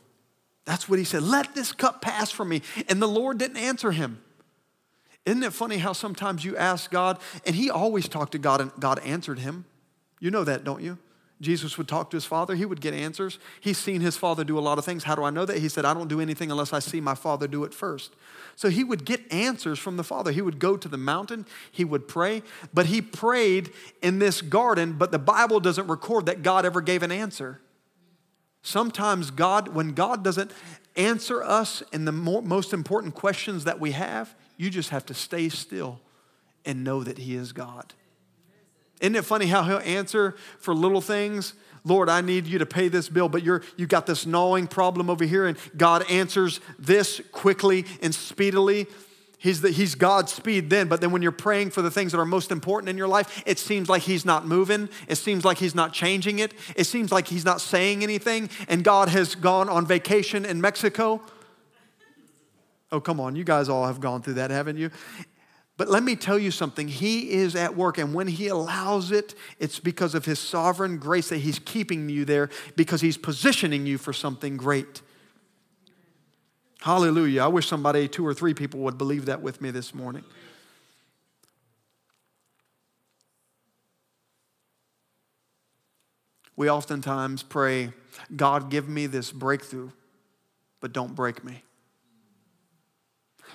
That's 0.66 0.88
what 0.88 0.98
he 0.98 1.06
said. 1.06 1.24
Let 1.24 1.54
this 1.54 1.72
cup 1.72 2.02
pass 2.02 2.32
from 2.32 2.50
me. 2.50 2.62
And 2.88 3.02
the 3.02 3.08
Lord 3.08 3.38
didn't 3.38 3.58
answer 3.58 3.92
him. 3.92 4.22
Isn't 5.26 5.44
it 5.44 5.54
funny 5.54 5.78
how 5.78 5.94
sometimes 5.94 6.44
you 6.44 6.58
ask 6.58 6.90
God, 6.90 7.20
and 7.46 7.56
he 7.56 7.70
always 7.70 8.08
talked 8.08 8.34
to 8.34 8.40
God, 8.40 8.62
and 8.62 8.72
God 8.80 9.00
answered 9.00 9.40
him? 9.40 9.66
You 10.20 10.32
know 10.32 10.44
that, 10.44 10.64
don't 10.64 10.82
you? 10.82 10.98
Jesus 11.42 11.78
would 11.78 11.88
talk 11.88 12.10
to 12.12 12.18
his 12.18 12.26
father, 12.26 12.56
he 12.56 12.66
would 12.66 12.80
get 12.80 12.94
answers. 12.94 13.38
He's 13.60 13.78
seen 13.78 14.02
his 14.02 14.16
father 14.16 14.44
do 14.44 14.58
a 14.58 14.62
lot 14.62 14.78
of 14.78 14.86
things. 14.86 15.04
How 15.04 15.16
do 15.16 15.24
I 15.24 15.30
know 15.30 15.46
that? 15.46 15.58
He 15.58 15.68
said, 15.68 15.84
I 15.84 15.94
don't 15.94 16.08
do 16.08 16.22
anything 16.22 16.52
unless 16.52 16.72
I 16.72 16.80
see 16.80 17.02
my 17.02 17.16
father 17.16 17.48
do 17.48 17.64
it 17.64 17.74
first. 17.74 18.14
So 18.56 18.70
he 18.70 18.84
would 18.84 19.04
get 19.04 19.32
answers 19.32 19.80
from 19.80 19.98
the 19.98 20.04
father. 20.04 20.32
He 20.32 20.42
would 20.42 20.60
go 20.60 20.78
to 20.78 20.88
the 20.88 20.98
mountain, 20.98 21.46
he 21.72 21.84
would 21.84 22.08
pray, 22.08 22.44
but 22.74 22.86
he 22.86 23.02
prayed 23.02 23.72
in 24.02 24.20
this 24.20 24.42
garden, 24.42 24.94
but 24.94 25.12
the 25.12 25.20
Bible 25.20 25.60
doesn't 25.60 25.88
record 25.88 26.28
that 26.28 26.44
God 26.44 26.66
ever 26.66 26.82
gave 26.82 27.04
an 27.04 27.12
answer. 27.12 27.60
Sometimes 28.62 29.30
God, 29.30 29.70
when 29.70 29.94
God 29.94 30.24
doesn't 30.24 30.52
answer 30.96 31.44
us 31.44 31.84
in 31.92 32.06
the 32.06 32.12
more, 32.12 32.42
most 32.42 32.72
important 32.72 33.16
questions 33.16 33.66
that 33.66 33.80
we 33.80 33.92
have, 33.92 34.34
you 34.58 34.70
just 34.70 34.92
have 34.92 35.06
to 35.08 35.14
stay 35.14 35.50
still 35.50 36.00
and 36.64 36.84
know 36.84 37.04
that 37.04 37.18
He 37.18 37.36
is 37.36 37.52
God. 37.52 37.94
Isn't 39.04 39.18
it 39.18 39.26
funny 39.26 39.48
how 39.48 39.64
he'll 39.64 39.80
answer 39.80 40.34
for 40.60 40.74
little 40.74 41.02
things? 41.02 41.56
Lord, 41.84 42.08
I 42.08 42.22
need 42.22 42.48
you 42.48 42.60
to 42.60 42.66
pay 42.66 42.88
this 42.88 43.10
bill, 43.10 43.28
but 43.28 43.44
you're, 43.44 43.62
you 43.76 43.86
got 43.86 44.06
this 44.06 44.26
gnawing 44.26 44.66
problem 44.68 45.10
over 45.10 45.26
here, 45.26 45.46
and 45.46 45.58
God 45.76 46.10
answers 46.10 46.62
this 46.80 47.20
quickly 47.34 47.86
and 48.02 48.16
speedily. 48.16 48.88
He's, 49.38 49.60
the, 49.60 49.72
he's 49.72 49.96
God's 49.96 50.32
speed 50.32 50.70
then, 50.70 50.88
but 50.88 51.02
then 51.02 51.12
when 51.12 51.22
you're 51.22 51.34
praying 51.34 51.72
for 51.72 51.82
the 51.82 51.92
things 51.92 52.14
that 52.14 52.18
are 52.18 52.26
most 52.26 52.50
important 52.50 52.88
in 52.88 52.98
your 52.98 53.10
life, 53.10 53.44
it 53.46 53.60
seems 53.60 53.90
like 53.90 54.04
He's 54.04 54.24
not 54.24 54.48
moving. 54.48 54.88
It 55.10 55.16
seems 55.16 55.44
like 55.44 55.58
He's 55.58 55.76
not 55.76 55.92
changing 55.92 56.40
it. 56.40 56.54
It 56.78 56.86
seems 56.86 57.12
like 57.12 57.28
He's 57.28 57.44
not 57.44 57.60
saying 57.60 58.04
anything, 58.04 58.50
and 58.70 58.86
God 58.86 59.10
has 59.10 59.36
gone 59.36 59.68
on 59.68 59.86
vacation 59.86 60.46
in 60.46 60.62
Mexico. 60.62 61.22
Oh, 62.90 63.02
come 63.02 63.20
on, 63.20 63.36
you 63.36 63.44
guys 63.44 63.68
all 63.68 63.86
have 63.86 64.00
gone 64.00 64.22
through 64.22 64.36
that, 64.36 64.50
haven't 64.50 64.78
you? 64.78 64.92
But 65.76 65.90
let 65.90 66.04
me 66.04 66.16
tell 66.16 66.38
you 66.38 66.52
something. 66.52 66.88
He 66.88 67.32
is 67.32 67.56
at 67.56 67.76
work, 67.76 67.98
and 67.98 68.14
when 68.14 68.28
He 68.28 68.48
allows 68.48 69.12
it, 69.12 69.34
it's 69.60 69.80
because 69.80 70.14
of 70.14 70.26
His 70.26 70.40
sovereign 70.40 70.98
grace 70.98 71.30
that 71.30 71.40
He's 71.40 71.60
keeping 71.60 72.10
you 72.10 72.26
there 72.26 72.50
because 72.76 73.02
He's 73.02 73.18
positioning 73.18 73.86
you 73.86 73.98
for 73.98 74.14
something 74.14 74.56
great. 74.56 75.02
Hallelujah. 76.82 77.44
I 77.44 77.48
wish 77.48 77.68
somebody, 77.68 78.08
two 78.08 78.26
or 78.26 78.34
three 78.34 78.54
people, 78.54 78.82
would 78.82 78.98
believe 78.98 79.26
that 79.26 79.42
with 79.42 79.62
me 79.62 79.72
this 79.72 79.96
morning. 79.96 80.24
We 86.56 86.70
oftentimes 86.70 87.42
pray, 87.42 87.94
God, 88.36 88.70
give 88.70 88.88
me 88.88 89.08
this 89.08 89.32
breakthrough, 89.32 89.90
but 90.82 90.94
don't 90.94 91.16
break 91.16 91.44
me. 91.44 91.64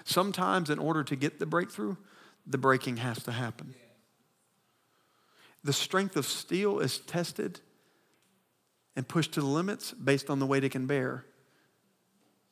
Sometimes, 0.05 0.71
in 0.71 0.79
order 0.79 1.03
to 1.05 1.17
get 1.17 1.39
the 1.39 1.47
breakthrough, 1.47 1.97
the 2.47 2.59
breaking 2.59 2.99
has 2.99 3.23
to 3.25 3.33
happen. 3.33 3.75
The 5.65 5.73
strength 5.73 6.17
of 6.17 6.27
steel 6.27 6.79
is 6.79 6.99
tested 6.99 7.61
and 8.97 9.07
pushed 9.07 9.33
to 9.33 9.41
the 9.41 9.47
limits 9.47 9.93
based 9.93 10.31
on 10.31 10.39
the 10.39 10.47
weight 10.47 10.65
it 10.65 10.71
can 10.71 10.87
bear. 10.87 11.25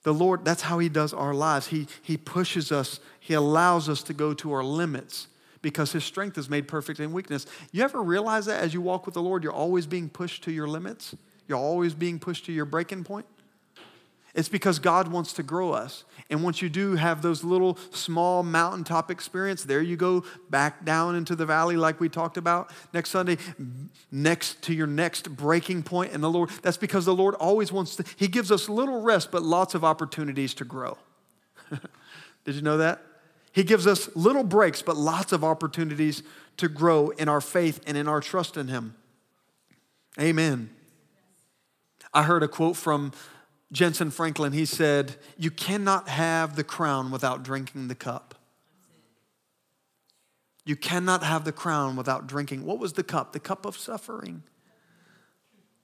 The 0.02 0.14
Lord, 0.14 0.44
that's 0.44 0.62
how 0.62 0.78
He 0.78 0.88
does 0.88 1.12
our 1.12 1.34
lives. 1.34 1.68
He, 1.68 1.88
he 2.02 2.16
pushes 2.16 2.70
us, 2.70 3.00
He 3.18 3.34
allows 3.34 3.88
us 3.88 4.02
to 4.04 4.14
go 4.14 4.34
to 4.34 4.52
our 4.52 4.62
limits 4.62 5.28
because 5.62 5.92
His 5.92 6.04
strength 6.04 6.38
is 6.38 6.48
made 6.48 6.68
perfect 6.68 7.00
in 7.00 7.12
weakness. 7.12 7.46
You 7.72 7.82
ever 7.82 8.02
realize 8.02 8.46
that 8.46 8.62
as 8.62 8.72
you 8.72 8.80
walk 8.80 9.06
with 9.06 9.14
the 9.14 9.22
Lord, 9.22 9.42
you're 9.42 9.52
always 9.52 9.86
being 9.86 10.08
pushed 10.08 10.44
to 10.44 10.52
your 10.52 10.68
limits? 10.68 11.16
You're 11.48 11.58
always 11.58 11.94
being 11.94 12.18
pushed 12.18 12.46
to 12.46 12.52
your 12.52 12.64
breaking 12.64 13.04
point? 13.04 13.26
It's 14.36 14.50
because 14.50 14.78
God 14.78 15.08
wants 15.08 15.32
to 15.32 15.42
grow 15.42 15.72
us. 15.72 16.04
And 16.28 16.44
once 16.44 16.60
you 16.60 16.68
do 16.68 16.96
have 16.96 17.22
those 17.22 17.42
little 17.42 17.78
small 17.90 18.42
mountaintop 18.42 19.10
experience, 19.10 19.64
there 19.64 19.80
you 19.80 19.96
go 19.96 20.24
back 20.50 20.84
down 20.84 21.16
into 21.16 21.34
the 21.34 21.46
valley 21.46 21.78
like 21.78 22.00
we 22.00 22.10
talked 22.10 22.36
about 22.36 22.70
next 22.92 23.10
Sunday, 23.10 23.38
next 24.12 24.60
to 24.64 24.74
your 24.74 24.86
next 24.86 25.34
breaking 25.34 25.84
point 25.84 26.12
in 26.12 26.20
the 26.20 26.28
Lord. 26.28 26.50
That's 26.60 26.76
because 26.76 27.06
the 27.06 27.14
Lord 27.14 27.34
always 27.36 27.72
wants 27.72 27.96
to, 27.96 28.04
He 28.16 28.28
gives 28.28 28.52
us 28.52 28.68
little 28.68 29.00
rest, 29.00 29.32
but 29.32 29.42
lots 29.42 29.74
of 29.74 29.84
opportunities 29.84 30.52
to 30.54 30.66
grow. 30.66 30.98
Did 32.44 32.56
you 32.56 32.62
know 32.62 32.76
that? 32.76 33.00
He 33.52 33.64
gives 33.64 33.86
us 33.86 34.14
little 34.14 34.44
breaks, 34.44 34.82
but 34.82 34.98
lots 34.98 35.32
of 35.32 35.42
opportunities 35.44 36.22
to 36.58 36.68
grow 36.68 37.08
in 37.08 37.26
our 37.26 37.40
faith 37.40 37.80
and 37.86 37.96
in 37.96 38.06
our 38.06 38.20
trust 38.20 38.58
in 38.58 38.68
Him. 38.68 38.96
Amen. 40.20 40.68
I 42.12 42.24
heard 42.24 42.42
a 42.42 42.48
quote 42.48 42.76
from 42.76 43.12
Jentezen 43.72 44.12
Franklin, 44.12 44.52
he 44.52 44.64
said, 44.64 45.16
You 45.36 45.50
cannot 45.50 46.08
have 46.08 46.56
the 46.56 46.64
crown 46.64 47.10
without 47.10 47.42
drinking 47.42 47.88
the 47.88 47.94
cup. 47.94 48.34
You 50.64 50.76
cannot 50.76 51.22
have 51.22 51.44
the 51.44 51.52
crown 51.52 51.96
without 51.96 52.26
drinking. 52.26 52.64
What 52.64 52.78
was 52.78 52.94
the 52.94 53.04
cup? 53.04 53.32
The 53.32 53.40
cup 53.40 53.64
of 53.64 53.76
suffering, 53.76 54.42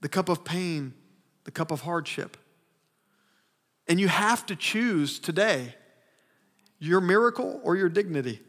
the 0.01 0.09
cup 0.09 0.29
of 0.29 0.45
pain, 0.45 0.95
the 1.45 1.51
cup 1.51 1.71
of 1.71 1.83
hardship. 1.83 2.37
And 3.89 4.01
you 4.01 4.09
have 4.09 4.47
to 4.47 4.57
choose 4.57 5.19
today 5.19 5.75
your 6.79 7.01
miracle 7.01 7.61
or 7.63 7.77
your 7.77 7.89
dignity. 7.89 8.41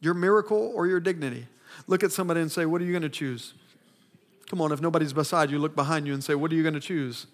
Your 0.00 0.14
miracle 0.14 0.72
or 0.74 0.86
your 0.86 1.00
dignity. 1.00 1.46
Look 1.86 2.02
at 2.02 2.12
somebody 2.12 2.40
and 2.40 2.52
say, 2.52 2.64
What 2.64 2.80
are 2.80 2.84
you 2.84 2.92
going 2.92 3.02
to 3.02 3.08
choose? 3.08 3.54
Come 4.48 4.60
on, 4.60 4.72
if 4.72 4.80
nobody's 4.80 5.12
beside 5.12 5.50
you, 5.50 5.58
look 5.58 5.76
behind 5.76 6.06
you 6.06 6.14
and 6.14 6.24
say, 6.24 6.34
What 6.34 6.50
are 6.52 6.54
you 6.54 6.62
going 6.62 6.74
to 6.74 6.80
choose? 6.80 7.26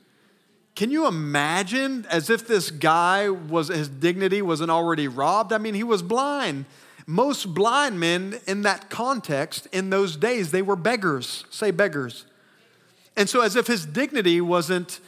Can 0.74 0.90
you 0.90 1.06
imagine 1.06 2.04
as 2.10 2.30
if 2.30 2.48
this 2.48 2.70
guy 2.70 3.30
was, 3.30 3.68
his 3.68 3.88
dignity 3.88 4.42
wasn't 4.42 4.70
already 4.70 5.06
robbed? 5.06 5.52
I 5.52 5.58
mean, 5.58 5.74
he 5.74 5.84
was 5.84 6.02
blind. 6.02 6.64
Most 7.06 7.54
blind 7.54 8.00
men 8.00 8.40
in 8.46 8.62
that 8.62 8.90
context, 8.90 9.68
in 9.72 9.90
those 9.90 10.16
days, 10.16 10.50
they 10.50 10.62
were 10.62 10.74
beggars. 10.74 11.44
Say 11.50 11.70
beggars. 11.70 12.26
And 13.16 13.28
so, 13.28 13.40
as 13.42 13.54
if 13.54 13.68
his 13.68 13.86
dignity 13.86 14.40
wasn't 14.40 14.98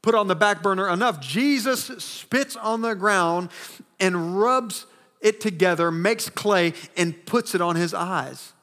put 0.00 0.14
on 0.14 0.28
the 0.28 0.34
back 0.34 0.62
burner 0.62 0.88
enough, 0.88 1.20
Jesus 1.20 1.84
spits 1.84 2.56
on 2.56 2.80
the 2.80 2.94
ground 2.94 3.50
and 3.98 4.40
rubs 4.40 4.86
it 5.20 5.42
together, 5.42 5.90
makes 5.90 6.30
clay, 6.30 6.72
and 6.96 7.26
puts 7.26 7.54
it 7.54 7.60
on 7.60 7.76
his 7.76 7.92
eyes. 7.92 8.54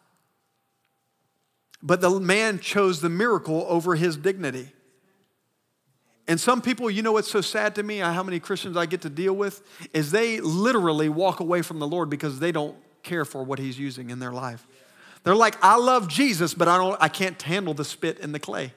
But 1.88 2.02
the 2.02 2.20
man 2.20 2.60
chose 2.60 3.00
the 3.00 3.10
miracle 3.10 3.66
over 3.70 3.96
his 3.96 4.18
dignity. 4.18 4.74
And 6.28 6.38
some 6.38 6.62
people, 6.62 6.92
you 6.92 7.02
know 7.02 7.14
what's 7.14 7.32
so 7.32 7.40
sad 7.40 7.76
to 7.76 7.84
me, 7.84 8.00
how 8.00 8.24
many 8.24 8.42
Christians 8.42 8.76
I 8.76 8.86
get 8.88 9.04
to 9.04 9.10
deal 9.10 9.34
with, 9.34 9.62
is 9.94 10.12
they 10.12 10.42
literally 10.42 11.08
walk 11.08 11.40
away 11.40 11.62
from 11.62 11.80
the 11.80 11.88
Lord 11.88 12.10
because 12.10 12.40
they 12.40 12.52
don't 12.52 12.76
care 13.04 13.24
for 13.24 13.42
what 13.42 13.58
he's 13.58 13.80
using 13.80 14.10
in 14.10 14.20
their 14.20 14.34
life. 14.34 14.68
They're 15.24 15.34
like, 15.34 15.56
I 15.64 15.78
love 15.78 16.10
Jesus, 16.10 16.54
but 16.54 16.68
I, 16.68 16.78
don't, 16.78 17.02
I 17.02 17.08
can't 17.08 17.42
handle 17.42 17.74
the 17.74 17.86
spit 17.86 18.20
and 18.20 18.36
the 18.36 18.40
clay. 18.40 18.74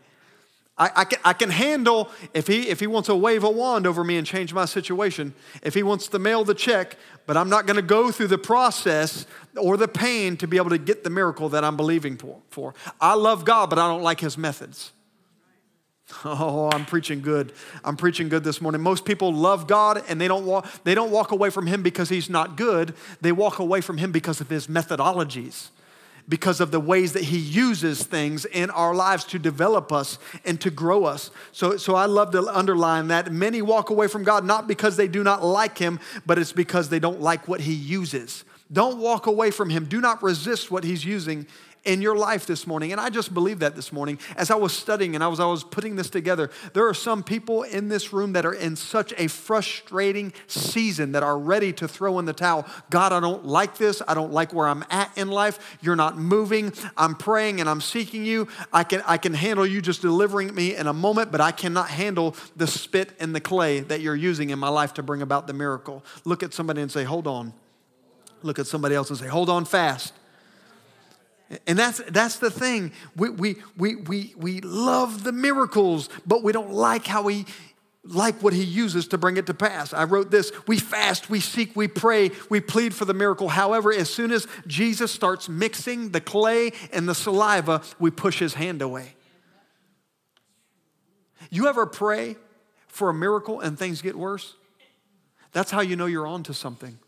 I, 0.81 0.90
I, 0.97 1.05
can, 1.05 1.19
I 1.27 1.33
can 1.35 1.51
handle 1.51 2.11
if 2.33 2.47
he, 2.47 2.69
if 2.69 2.81
he 2.81 2.87
wants 2.87 3.09
to 3.09 3.14
wave 3.14 3.45
a 3.45 3.51
wand 3.51 3.87
over 3.87 4.03
me 4.03 4.16
and 4.16 4.27
change 4.27 4.55
my 4.55 4.64
situation, 4.64 5.35
if 5.62 5.75
he 5.75 5.83
wants 5.83 6.09
to 6.09 6.19
mail 6.19 6.43
the 6.43 6.55
check, 6.55 6.97
but 7.27 7.37
I'm 7.37 7.51
not 7.51 7.66
going 7.66 7.77
to 7.77 7.83
go 7.83 8.11
through 8.11 8.29
the 8.29 8.38
process 8.38 9.27
or 9.59 9.77
the 9.77 9.87
pain 9.87 10.38
to 10.38 10.49
be 10.49 10.57
able 10.57 10.71
to 10.71 10.79
get 10.79 11.05
the 11.05 11.11
miracle 11.11 11.51
that 11.51 11.64
I'm 11.64 11.77
believing 11.77 12.19
for. 12.49 12.75
I 12.99 13.12
love 13.14 13.45
God, 13.45 13.69
but 13.69 13.79
I 13.79 13.87
don't 13.88 14.03
like 14.03 14.21
his 14.21 14.38
methods. 14.38 14.93
Oh, 16.25 16.69
I'm 16.73 16.87
preaching 16.87 17.21
good. 17.21 17.53
I'm 17.85 17.97
preaching 17.97 18.29
good 18.29 18.43
this 18.43 18.61
morning. 18.61 18.81
Most 18.81 19.05
people 19.05 19.33
love 19.33 19.69
God 19.69 20.03
and 20.09 20.21
they 20.21 20.27
don't 20.27 20.45
walk, 20.45 20.66
they 20.83 20.95
don't 20.95 21.12
walk 21.12 21.31
away 21.31 21.51
from 21.51 21.69
him 21.69 21.83
because 21.83 22.09
he's 22.09 22.29
not 22.29 22.57
good. 22.57 22.95
They 23.21 23.31
walk 23.31 23.61
away 23.61 23.81
from 23.81 23.99
him 23.99 24.11
because 24.11 24.40
of 24.40 24.49
his 24.49 24.66
methodologies 24.66 25.69
because 26.28 26.61
of 26.61 26.70
the 26.70 26.80
ways 26.80 27.12
that 27.12 27.24
He 27.24 27.38
uses 27.38 28.02
things 28.02 28.44
in 28.44 28.70
our 28.70 28.94
lives 28.94 29.24
to 29.24 29.38
develop 29.38 29.92
us 29.92 30.18
and 30.44 30.61
to 30.61 30.70
grow 30.70 31.04
us. 31.04 31.30
So, 31.52 31.76
so 31.76 31.94
I 31.94 32.06
love 32.06 32.33
to 32.33 32.46
underline 32.46 33.09
that. 33.09 33.33
Many 33.33 33.62
walk 33.62 33.90
away 33.90 34.09
from 34.09 34.24
God 34.24 34.44
not 34.44 34.66
because 34.66 34.96
they 34.96 35.09
do 35.09 35.22
not 35.22 35.44
like 35.44 35.78
Him, 35.78 36.00
but 36.26 36.38
it's 36.38 36.52
because 36.52 36.88
they 36.88 36.98
don't 36.98 37.20
like 37.20 37.48
what 37.48 37.61
He 37.61 37.72
uses. 37.72 38.44
Don't 38.72 38.98
walk 38.98 39.26
away 39.26 39.50
from 39.50 39.70
Him. 39.70 39.87
Do 39.87 40.00
not 40.00 40.22
resist 40.22 40.70
what 40.70 40.85
He's 40.85 41.04
using 41.04 41.46
in 41.85 42.03
your 42.03 42.16
life 42.16 42.47
this 42.47 42.66
morning. 42.66 42.93
And 42.93 43.01
I 43.01 43.09
just 43.09 43.33
believe 43.33 43.61
that 43.61 43.75
this 43.75 43.93
morning. 43.93 44.19
As 44.37 44.51
I 44.51 44.55
was 44.55 44.77
studying 44.77 45.14
and 45.14 45.25
I 45.25 45.29
was, 45.29 45.40
I 45.40 45.47
was 45.47 45.64
putting 45.64 45.97
this 45.97 46.11
together, 46.11 46.51
there 46.75 46.87
are 46.87 46.95
some 46.95 47.23
people 47.23 47.62
in 47.62 47.88
this 47.88 48.12
room 48.12 48.33
that 48.35 48.45
are 48.45 48.53
in 48.53 48.77
such 48.77 49.14
a 49.16 49.29
frustrating 49.29 50.33
season 50.47 51.12
that 51.12 51.23
are 51.23 51.38
ready 51.38 51.73
to 51.75 51.88
throw 51.88 52.19
in 52.19 52.27
the 52.27 52.33
towel. 52.33 52.66
God, 52.90 53.12
I 53.12 53.21
don't 53.21 53.47
like 53.47 53.79
this. 53.79 54.03
I 54.07 54.14
don't 54.14 54.33
like 54.33 54.53
where 54.53 54.69
I'm 54.69 54.85
at 54.90 55.16
in 55.16 55.29
life. 55.29 55.79
You're 55.81 55.97
not 55.97 56.19
moving. 56.19 56.73
I'm 56.97 57.14
praying 57.14 57.61
and 57.61 57.69
I'm 57.69 57.81
seeking 57.81 58.25
you. 58.25 58.49
I 58.73 58.85
can, 58.85 59.03
I 59.07 59.16
can 59.16 59.35
handle 59.35 59.66
you 59.66 59.81
just 59.81 60.03
delivering 60.03 60.55
me 60.55 60.77
in 60.77 60.87
a 60.87 60.93
moment, 60.93 61.33
but 61.33 61.40
I 61.40 61.53
cannot 61.53 61.88
handle 61.88 62.37
the 62.57 62.66
spit 62.66 63.12
and 63.19 63.35
the 63.35 63.40
clay 63.40 63.81
that 63.81 64.01
you're 64.01 64.16
using 64.16 64.51
in 64.51 64.59
my 64.59 64.69
life 64.69 64.95
to 64.95 65.03
bring 65.03 65.23
about 65.23 65.47
the 65.47 65.55
miracle. 65.55 66.05
Look 66.25 66.43
at 66.43 66.53
somebody 66.53 66.83
and 66.83 66.90
say, 66.90 67.05
Hold 67.05 67.27
on. 67.27 67.55
Look 68.43 68.59
at 68.59 68.66
somebody 68.66 68.95
else 68.95 69.11
and 69.11 69.19
say, 69.19 69.29
Hold 69.29 69.49
on 69.49 69.64
fast. 69.64 70.14
And 71.66 71.78
that's, 71.78 72.00
that's 72.08 72.36
the 72.36 72.50
thing. 72.50 72.92
We, 73.16 73.30
we, 73.30 73.56
we, 73.76 73.96
we, 73.96 74.34
we 74.36 74.60
love 74.60 75.24
the 75.24 75.32
miracles, 75.32 76.08
but 76.24 76.44
we 76.44 76.52
don't 76.52 76.72
like 76.72 77.06
how 77.06 77.26
he, 77.26 77.44
like 78.04 78.40
what 78.40 78.52
he 78.52 78.62
uses 78.62 79.08
to 79.08 79.18
bring 79.18 79.36
it 79.36 79.46
to 79.46 79.54
pass. 79.54 79.92
I 79.92 80.04
wrote 80.04 80.30
this 80.30 80.52
We 80.68 80.78
fast, 80.78 81.28
we 81.28 81.40
seek, 81.40 81.74
we 81.74 81.88
pray, 81.88 82.30
we 82.48 82.60
plead 82.60 82.94
for 82.94 83.04
the 83.04 83.14
miracle. 83.14 83.48
However, 83.48 83.92
as 83.92 84.08
soon 84.08 84.30
as 84.30 84.46
Jesus 84.66 85.10
starts 85.10 85.48
mixing 85.48 86.10
the 86.10 86.20
clay 86.20 86.72
and 86.92 87.08
the 87.08 87.14
saliva, 87.14 87.82
we 87.98 88.10
push 88.10 88.38
his 88.38 88.54
hand 88.54 88.80
away. 88.80 89.14
You 91.50 91.66
ever 91.66 91.84
pray 91.84 92.36
for 92.86 93.10
a 93.10 93.14
miracle 93.14 93.60
and 93.60 93.76
things 93.76 94.02
get 94.02 94.14
worse? 94.14 94.54
That's 95.52 95.72
how 95.72 95.80
you 95.80 95.96
know 95.96 96.06
you're 96.06 96.28
on 96.28 96.44
to 96.44 96.54
something. 96.54 96.98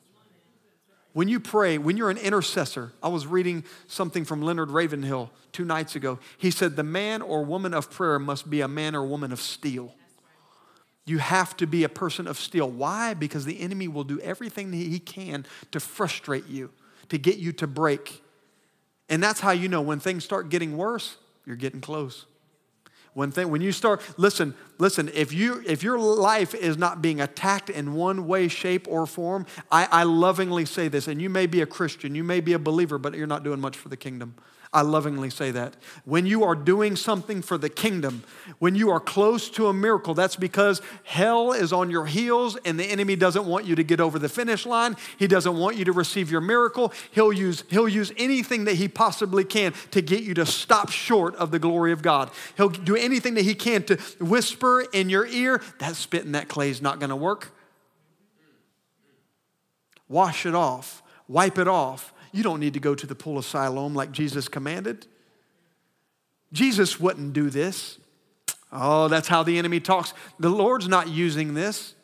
When 1.12 1.28
you 1.28 1.40
pray, 1.40 1.76
when 1.76 1.96
you're 1.96 2.10
an 2.10 2.18
intercessor, 2.18 2.92
I 3.02 3.08
was 3.08 3.26
reading 3.26 3.64
something 3.86 4.24
from 4.24 4.40
Leonard 4.40 4.70
Ravenhill 4.70 5.30
two 5.52 5.64
nights 5.64 5.94
ago. 5.94 6.18
He 6.38 6.50
said, 6.50 6.76
The 6.76 6.82
man 6.82 7.20
or 7.20 7.44
woman 7.44 7.74
of 7.74 7.90
prayer 7.90 8.18
must 8.18 8.48
be 8.48 8.62
a 8.62 8.68
man 8.68 8.94
or 8.94 9.04
woman 9.04 9.30
of 9.30 9.40
steel. 9.40 9.94
You 11.04 11.18
have 11.18 11.56
to 11.58 11.66
be 11.66 11.84
a 11.84 11.88
person 11.88 12.26
of 12.26 12.38
steel. 12.38 12.70
Why? 12.70 13.12
Because 13.12 13.44
the 13.44 13.60
enemy 13.60 13.88
will 13.88 14.04
do 14.04 14.20
everything 14.20 14.70
that 14.70 14.76
he 14.76 14.98
can 14.98 15.44
to 15.72 15.80
frustrate 15.80 16.46
you, 16.46 16.70
to 17.08 17.18
get 17.18 17.36
you 17.36 17.52
to 17.54 17.66
break. 17.66 18.22
And 19.08 19.22
that's 19.22 19.40
how 19.40 19.50
you 19.50 19.68
know 19.68 19.82
when 19.82 20.00
things 20.00 20.24
start 20.24 20.48
getting 20.48 20.76
worse, 20.76 21.16
you're 21.44 21.56
getting 21.56 21.80
close. 21.80 22.24
When, 23.14 23.30
when 23.30 23.60
you 23.60 23.72
start, 23.72 24.00
listen, 24.16 24.54
listen, 24.78 25.10
if, 25.12 25.34
you, 25.34 25.62
if 25.66 25.82
your 25.82 25.98
life 25.98 26.54
is 26.54 26.78
not 26.78 27.02
being 27.02 27.20
attacked 27.20 27.68
in 27.68 27.92
one 27.92 28.26
way, 28.26 28.48
shape, 28.48 28.86
or 28.88 29.06
form, 29.06 29.44
I, 29.70 29.86
I 29.90 30.02
lovingly 30.04 30.64
say 30.64 30.88
this, 30.88 31.08
and 31.08 31.20
you 31.20 31.28
may 31.28 31.46
be 31.46 31.60
a 31.60 31.66
Christian, 31.66 32.14
you 32.14 32.24
may 32.24 32.40
be 32.40 32.54
a 32.54 32.58
believer, 32.58 32.96
but 32.96 33.14
you're 33.14 33.26
not 33.26 33.44
doing 33.44 33.60
much 33.60 33.76
for 33.76 33.90
the 33.90 33.98
kingdom. 33.98 34.34
I 34.74 34.80
lovingly 34.80 35.28
say 35.28 35.50
that. 35.50 35.76
When 36.06 36.24
you 36.24 36.44
are 36.44 36.54
doing 36.54 36.96
something 36.96 37.42
for 37.42 37.58
the 37.58 37.68
kingdom, 37.68 38.24
when 38.58 38.74
you 38.74 38.88
are 38.90 39.00
close 39.00 39.50
to 39.50 39.66
a 39.66 39.74
miracle, 39.74 40.14
that's 40.14 40.34
because 40.36 40.80
hell 41.04 41.52
is 41.52 41.74
on 41.74 41.90
your 41.90 42.06
heels 42.06 42.56
and 42.64 42.80
the 42.80 42.84
enemy 42.84 43.14
doesn't 43.14 43.44
want 43.44 43.66
you 43.66 43.74
to 43.74 43.84
get 43.84 44.00
over 44.00 44.18
the 44.18 44.30
finish 44.30 44.64
line. 44.64 44.96
He 45.18 45.26
doesn't 45.26 45.58
want 45.58 45.76
you 45.76 45.84
to 45.84 45.92
receive 45.92 46.30
your 46.30 46.40
miracle. 46.40 46.90
He'll 47.10 47.34
use, 47.34 47.64
he'll 47.68 47.88
use 47.88 48.12
anything 48.16 48.64
that 48.64 48.76
he 48.76 48.88
possibly 48.88 49.44
can 49.44 49.74
to 49.90 50.00
get 50.00 50.22
you 50.22 50.32
to 50.34 50.46
stop 50.46 50.90
short 50.90 51.36
of 51.36 51.50
the 51.50 51.58
glory 51.58 51.92
of 51.92 52.00
God. 52.00 52.30
He'll 52.56 52.70
do 52.70 52.96
anything 52.96 53.34
that 53.34 53.44
he 53.44 53.54
can 53.54 53.82
to 53.84 53.96
whisper 54.20 54.86
in 54.94 55.10
your 55.10 55.26
ear, 55.26 55.60
that 55.80 55.96
spit 55.96 56.24
and 56.24 56.34
that 56.34 56.48
clay 56.48 56.70
is 56.70 56.80
not 56.80 56.98
going 56.98 57.10
to 57.10 57.16
work. 57.16 57.52
Wash 60.08 60.46
it 60.46 60.54
off, 60.54 61.02
wipe 61.28 61.58
it 61.58 61.68
off 61.68 62.14
you 62.32 62.42
don't 62.42 62.60
need 62.60 62.74
to 62.74 62.80
go 62.80 62.94
to 62.94 63.06
the 63.06 63.14
pool 63.14 63.38
of 63.38 63.44
Siloam 63.44 63.94
like 63.94 64.10
Jesus 64.12 64.48
commanded. 64.48 65.06
Jesus 66.52 66.98
wouldn't 66.98 67.32
do 67.32 67.50
this. 67.50 67.98
Oh, 68.72 69.08
that's 69.08 69.28
how 69.28 69.42
the 69.42 69.58
enemy 69.58 69.80
talks. 69.80 70.14
The 70.38 70.48
Lord's 70.48 70.88
not 70.88 71.08
using 71.08 71.54
this. 71.54 71.94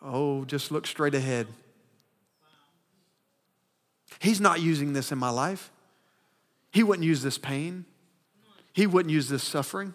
Oh, 0.00 0.44
just 0.44 0.70
look 0.70 0.86
straight 0.86 1.14
ahead. 1.14 1.46
He's 4.20 4.40
not 4.40 4.60
using 4.60 4.92
this 4.92 5.10
in 5.10 5.18
my 5.18 5.30
life. 5.30 5.70
He 6.70 6.82
wouldn't 6.82 7.06
use 7.06 7.22
this 7.22 7.38
pain. 7.38 7.84
He 8.72 8.86
wouldn't 8.86 9.12
use 9.12 9.28
this 9.28 9.42
suffering. 9.42 9.94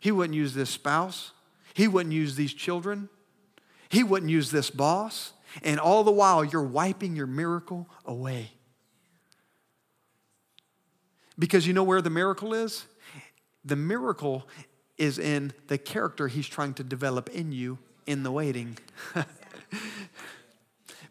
He 0.00 0.12
wouldn't 0.12 0.36
use 0.36 0.54
this 0.54 0.70
spouse. 0.70 1.32
He 1.74 1.88
wouldn't 1.88 2.14
use 2.14 2.36
these 2.36 2.54
children. 2.54 3.08
He 3.88 4.02
wouldn't 4.02 4.30
use 4.30 4.50
this 4.50 4.70
boss. 4.70 5.32
And 5.62 5.80
all 5.80 6.04
the 6.04 6.12
while, 6.12 6.44
you're 6.44 6.62
wiping 6.62 7.16
your 7.16 7.26
miracle 7.26 7.88
away. 8.04 8.50
Because 11.38 11.66
you 11.66 11.72
know 11.72 11.82
where 11.82 12.00
the 12.00 12.10
miracle 12.10 12.54
is? 12.54 12.86
The 13.64 13.76
miracle 13.76 14.48
is 14.96 15.18
in 15.18 15.52
the 15.68 15.78
character 15.78 16.28
he's 16.28 16.46
trying 16.46 16.74
to 16.74 16.84
develop 16.84 17.28
in 17.30 17.52
you 17.52 17.78
in 18.06 18.22
the 18.22 18.30
waiting. 18.30 18.78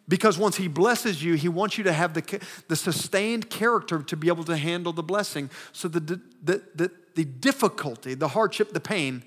because 0.08 0.38
once 0.38 0.56
he 0.56 0.68
blesses 0.68 1.22
you, 1.22 1.34
he 1.34 1.48
wants 1.48 1.78
you 1.78 1.84
to 1.84 1.92
have 1.92 2.14
the, 2.14 2.40
the 2.68 2.76
sustained 2.76 3.50
character 3.50 4.02
to 4.02 4.16
be 4.16 4.28
able 4.28 4.44
to 4.44 4.56
handle 4.56 4.92
the 4.92 5.02
blessing. 5.02 5.50
So 5.72 5.88
the, 5.88 6.00
the, 6.00 6.62
the, 6.74 6.90
the 7.14 7.24
difficulty, 7.24 8.14
the 8.14 8.28
hardship, 8.28 8.72
the 8.72 8.80
pain, 8.80 9.22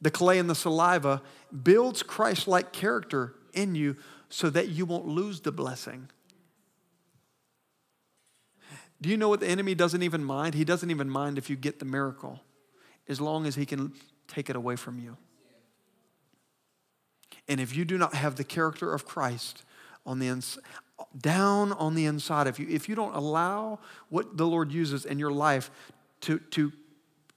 the 0.00 0.10
clay 0.10 0.38
and 0.38 0.48
the 0.48 0.54
saliva 0.54 1.22
builds 1.62 2.02
Christ 2.02 2.46
like 2.46 2.72
character 2.72 3.34
in 3.52 3.74
you 3.74 3.96
so 4.28 4.50
that 4.50 4.68
you 4.68 4.84
won't 4.84 5.06
lose 5.06 5.40
the 5.40 5.52
blessing. 5.52 6.08
Do 9.00 9.08
you 9.08 9.16
know 9.16 9.28
what 9.28 9.40
the 9.40 9.46
enemy 9.46 9.74
doesn't 9.74 10.02
even 10.02 10.24
mind? 10.24 10.54
He 10.54 10.64
doesn't 10.64 10.90
even 10.90 11.08
mind 11.08 11.38
if 11.38 11.48
you 11.48 11.56
get 11.56 11.78
the 11.78 11.84
miracle 11.84 12.40
as 13.08 13.20
long 13.20 13.46
as 13.46 13.54
he 13.54 13.64
can 13.64 13.92
take 14.26 14.50
it 14.50 14.56
away 14.56 14.76
from 14.76 14.98
you. 14.98 15.16
And 17.46 17.60
if 17.60 17.74
you 17.74 17.84
do 17.84 17.96
not 17.96 18.14
have 18.14 18.36
the 18.36 18.44
character 18.44 18.92
of 18.92 19.06
Christ 19.06 19.64
on 20.04 20.18
the 20.18 20.28
ins- 20.28 20.58
down 21.18 21.72
on 21.72 21.94
the 21.94 22.04
inside 22.04 22.46
of 22.46 22.58
you, 22.58 22.66
if 22.68 22.88
you 22.88 22.94
don't 22.94 23.14
allow 23.14 23.78
what 24.10 24.36
the 24.36 24.46
Lord 24.46 24.72
uses 24.72 25.04
in 25.04 25.18
your 25.18 25.32
life 25.32 25.70
to, 26.22 26.38
to, 26.50 26.72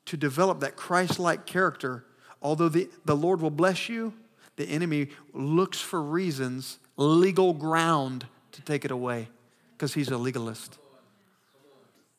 to 0.06 0.18
develop 0.18 0.60
that 0.62 0.76
Christ 0.76 1.20
like 1.20 1.46
character, 1.46 2.06
although 2.42 2.70
the, 2.70 2.90
the 3.06 3.16
Lord 3.16 3.40
will 3.40 3.52
bless 3.52 3.88
you, 3.88 4.14
the 4.62 4.70
enemy 4.70 5.08
looks 5.34 5.82
for 5.82 6.00
reasons 6.00 6.78
legal 6.96 7.52
ground 7.52 8.28
to 8.52 8.62
take 8.62 8.86
it 8.86 8.92
away 8.92 9.28
because 9.74 9.96
he's 9.96 10.10
a 10.10 10.18
legalist. 10.18 10.78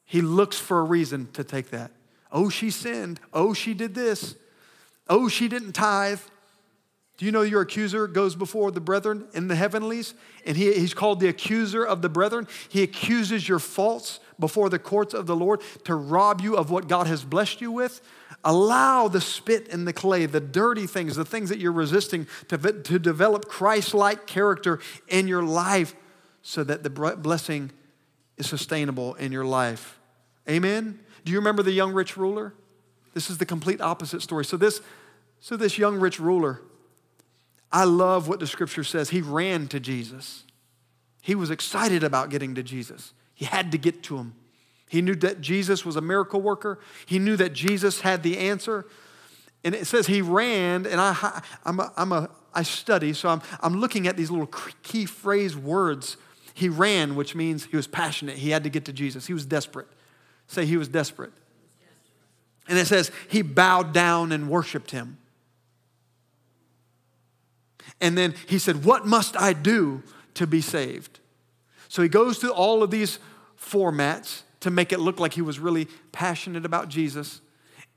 He 0.04 0.20
looks 0.20 0.58
for 0.58 0.80
a 0.80 0.82
reason 0.82 1.28
to 1.34 1.44
take 1.44 1.70
that. 1.70 1.92
Oh, 2.32 2.48
she 2.48 2.70
sinned. 2.70 3.20
Oh, 3.32 3.54
she 3.54 3.74
did 3.74 3.94
this. 3.94 4.34
Oh, 5.08 5.28
she 5.28 5.46
didn't 5.46 5.72
tithe. 5.72 6.20
Do 7.16 7.26
you 7.26 7.30
know 7.30 7.42
your 7.42 7.60
accuser 7.60 8.08
goes 8.08 8.34
before 8.34 8.72
the 8.72 8.80
brethren 8.80 9.28
in 9.34 9.46
the 9.46 9.54
heavenlies? 9.54 10.14
And 10.44 10.56
he, 10.56 10.72
he's 10.72 10.94
called 10.94 11.20
the 11.20 11.28
accuser 11.28 11.86
of 11.86 12.02
the 12.02 12.08
brethren. 12.08 12.48
He 12.68 12.82
accuses 12.82 13.48
your 13.48 13.60
faults 13.60 14.18
before 14.40 14.68
the 14.68 14.80
courts 14.80 15.14
of 15.14 15.26
the 15.26 15.36
Lord 15.36 15.60
to 15.84 15.94
rob 15.94 16.40
you 16.40 16.56
of 16.56 16.72
what 16.72 16.88
God 16.88 17.06
has 17.06 17.22
blessed 17.22 17.60
you 17.60 17.70
with. 17.70 18.00
Allow 18.44 19.08
the 19.08 19.20
spit 19.20 19.68
and 19.72 19.86
the 19.86 19.92
clay, 19.92 20.26
the 20.26 20.40
dirty 20.40 20.86
things, 20.86 21.14
the 21.14 21.24
things 21.24 21.48
that 21.48 21.58
you're 21.58 21.70
resisting, 21.70 22.26
to, 22.48 22.58
to 22.58 22.98
develop 22.98 23.46
Christ 23.46 23.94
like 23.94 24.26
character 24.26 24.80
in 25.08 25.28
your 25.28 25.42
life 25.42 25.94
so 26.42 26.64
that 26.64 26.82
the 26.82 26.90
blessing 26.90 27.70
is 28.36 28.48
sustainable 28.48 29.14
in 29.14 29.30
your 29.30 29.44
life. 29.44 30.00
Amen? 30.48 30.98
Do 31.24 31.30
you 31.30 31.38
remember 31.38 31.62
the 31.62 31.72
young 31.72 31.92
rich 31.92 32.16
ruler? 32.16 32.52
This 33.14 33.30
is 33.30 33.38
the 33.38 33.46
complete 33.46 33.80
opposite 33.80 34.22
story. 34.22 34.44
So, 34.44 34.56
this, 34.56 34.80
so 35.38 35.56
this 35.56 35.78
young 35.78 36.00
rich 36.00 36.18
ruler, 36.18 36.60
I 37.70 37.84
love 37.84 38.28
what 38.28 38.40
the 38.40 38.46
scripture 38.46 38.84
says. 38.84 39.10
He 39.10 39.20
ran 39.20 39.68
to 39.68 39.78
Jesus. 39.78 40.44
He 41.20 41.36
was 41.36 41.50
excited 41.50 42.02
about 42.02 42.30
getting 42.30 42.56
to 42.56 42.62
Jesus. 42.62 43.12
He 43.34 43.44
had 43.44 43.70
to 43.70 43.78
get 43.78 44.02
to 44.04 44.16
him. 44.16 44.34
He 44.92 45.00
knew 45.00 45.14
that 45.14 45.40
Jesus 45.40 45.86
was 45.86 45.96
a 45.96 46.02
miracle 46.02 46.42
worker. 46.42 46.78
He 47.06 47.18
knew 47.18 47.34
that 47.36 47.54
Jesus 47.54 48.02
had 48.02 48.22
the 48.22 48.36
answer. 48.36 48.84
And 49.64 49.74
it 49.74 49.86
says 49.86 50.06
he 50.06 50.20
ran, 50.20 50.84
and 50.84 51.00
I, 51.00 51.42
I'm 51.64 51.80
a, 51.80 51.90
I'm 51.96 52.12
a, 52.12 52.28
I 52.52 52.62
study, 52.62 53.14
so 53.14 53.30
I'm, 53.30 53.40
I'm 53.60 53.80
looking 53.80 54.06
at 54.06 54.18
these 54.18 54.30
little 54.30 54.50
key 54.82 55.06
phrase 55.06 55.56
words. 55.56 56.18
He 56.52 56.68
ran, 56.68 57.16
which 57.16 57.34
means 57.34 57.64
he 57.64 57.74
was 57.74 57.86
passionate. 57.86 58.36
He 58.36 58.50
had 58.50 58.64
to 58.64 58.68
get 58.68 58.84
to 58.84 58.92
Jesus. 58.92 59.26
He 59.26 59.32
was 59.32 59.46
desperate. 59.46 59.88
Say 60.46 60.66
he 60.66 60.76
was 60.76 60.88
desperate. 60.88 61.32
And 62.68 62.78
it 62.78 62.86
says 62.86 63.10
he 63.30 63.40
bowed 63.40 63.94
down 63.94 64.30
and 64.30 64.50
worshiped 64.50 64.90
him. 64.90 65.16
And 67.98 68.18
then 68.18 68.34
he 68.46 68.58
said, 68.58 68.84
What 68.84 69.06
must 69.06 69.40
I 69.40 69.54
do 69.54 70.02
to 70.34 70.46
be 70.46 70.60
saved? 70.60 71.18
So 71.88 72.02
he 72.02 72.10
goes 72.10 72.36
through 72.36 72.52
all 72.52 72.82
of 72.82 72.90
these 72.90 73.18
formats 73.58 74.42
to 74.62 74.70
make 74.70 74.92
it 74.92 75.00
look 75.00 75.20
like 75.20 75.34
he 75.34 75.42
was 75.42 75.58
really 75.58 75.86
passionate 76.12 76.64
about 76.64 76.88
Jesus. 76.88 77.40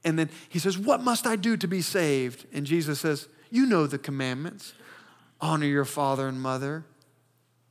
And 0.04 0.20
then 0.20 0.30
he 0.50 0.60
says, 0.60 0.78
What 0.78 1.02
must 1.02 1.26
I 1.26 1.36
do 1.36 1.56
to 1.58 1.68
be 1.68 1.82
saved? 1.82 2.46
And 2.52 2.66
Jesus 2.66 3.00
says, 3.00 3.28
You 3.50 3.66
know 3.66 3.88
the 3.88 3.98
commandments 3.98 4.74
honor 5.42 5.66
your 5.68 5.86
father 5.86 6.28
and 6.28 6.42
mother. 6.42 6.86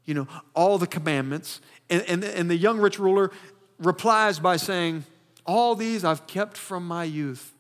You 0.05 0.15
know, 0.15 0.29
all 0.55 0.79
the 0.79 0.87
commandments. 0.87 1.61
And, 1.91 2.03
and, 2.03 2.25
and 2.25 2.51
the 2.51 2.57
young 2.57 2.79
rich 2.79 2.99
ruler 2.99 3.31
replies 3.79 4.39
by 4.39 4.57
saying, 4.57 5.05
All 5.45 5.75
these 5.75 6.05
I've 6.05 6.27
kept 6.27 6.57
from 6.57 6.87
my 6.87 7.05
youth. 7.05 7.53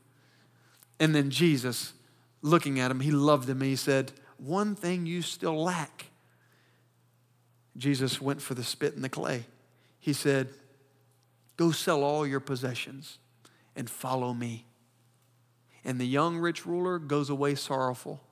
And 1.00 1.14
then 1.14 1.30
Jesus, 1.30 1.94
looking 2.42 2.78
at 2.78 2.90
him, 2.90 3.00
he 3.00 3.10
loved 3.10 3.48
him. 3.48 3.60
He 3.60 3.76
said, 3.76 4.12
One 4.38 4.76
thing 4.76 5.06
you 5.06 5.22
still 5.22 5.60
lack. 5.60 6.06
Jesus 7.76 8.20
went 8.20 8.40
for 8.40 8.54
the 8.54 8.62
spit 8.62 8.94
and 8.94 9.02
the 9.02 9.08
clay. 9.08 9.46
He 9.98 10.12
said, 10.12 10.50
Go 11.56 11.70
sell 11.70 12.02
all 12.02 12.26
your 12.26 12.40
possessions 12.40 13.18
and 13.76 13.88
follow 13.88 14.34
me. 14.34 14.66
And 15.84 16.00
the 16.00 16.06
young 16.06 16.38
rich 16.38 16.66
ruler 16.66 16.98
goes 16.98 17.30
away 17.30 17.54
sorrowful. 17.54 18.22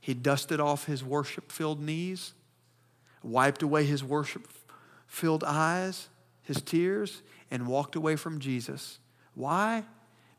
He 0.00 0.14
dusted 0.14 0.60
off 0.60 0.84
his 0.84 1.02
worship 1.02 1.50
filled 1.50 1.80
knees, 1.80 2.34
wiped 3.22 3.62
away 3.62 3.84
his 3.84 4.04
worship 4.04 4.48
filled 5.06 5.44
eyes, 5.44 6.08
his 6.42 6.60
tears, 6.60 7.22
and 7.50 7.66
walked 7.66 7.96
away 7.96 8.16
from 8.16 8.38
Jesus. 8.38 8.98
Why? 9.34 9.84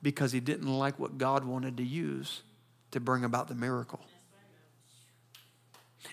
Because 0.01 0.31
he 0.31 0.39
didn't 0.39 0.67
like 0.67 0.99
what 0.99 1.17
God 1.17 1.45
wanted 1.45 1.77
to 1.77 1.83
use 1.83 2.43
to 2.91 2.99
bring 2.99 3.23
about 3.23 3.47
the 3.47 3.55
miracle. 3.55 4.01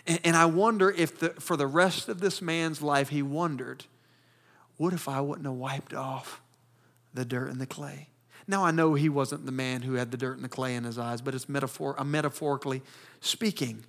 And, 0.07 0.35
I 0.35 0.47
wonder 0.47 0.91
if 0.91 1.19
the, 1.19 1.31
for 1.31 1.57
the 1.57 1.67
rest 1.67 2.09
of 2.09 2.21
this 2.21 2.41
man's 2.41 2.81
life, 2.81 3.11
he 3.11 3.23
wondered 3.23 3.85
what 4.77 4.93
if 4.93 5.09
I 5.09 5.21
wouldn't 5.21 5.47
have 5.47 5.55
wiped 5.55 5.95
off 5.95 6.41
the 7.15 7.25
dirt 7.25 7.51
and 7.51 7.61
the 7.61 7.67
clay? 7.67 8.09
Now, 8.49 8.65
I 8.65 8.71
know 8.71 8.95
he 8.95 9.09
wasn't 9.09 9.47
the 9.47 9.53
man 9.53 9.83
who 9.83 9.95
had 9.95 10.11
the 10.11 10.17
dirt 10.17 10.35
and 10.35 10.45
the 10.45 10.49
clay 10.49 10.75
in 10.75 10.85
his 10.85 10.99
eyes, 10.99 11.21
but 11.21 11.35
it's 11.35 11.49
metaphor, 11.49 11.95
uh, 11.99 12.05
metaphorically 12.05 12.83
speaking. 13.21 13.85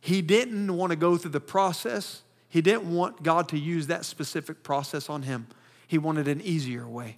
He 0.00 0.20
didn't 0.20 0.76
want 0.76 0.90
to 0.90 0.96
go 0.96 1.16
through 1.16 1.30
the 1.30 1.40
process. 1.40 2.22
He 2.48 2.60
didn't 2.60 2.92
want 2.92 3.22
God 3.22 3.48
to 3.48 3.58
use 3.58 3.86
that 3.86 4.04
specific 4.04 4.62
process 4.62 5.08
on 5.08 5.22
him. 5.22 5.46
He 5.86 5.96
wanted 5.96 6.28
an 6.28 6.40
easier 6.42 6.86
way. 6.86 7.16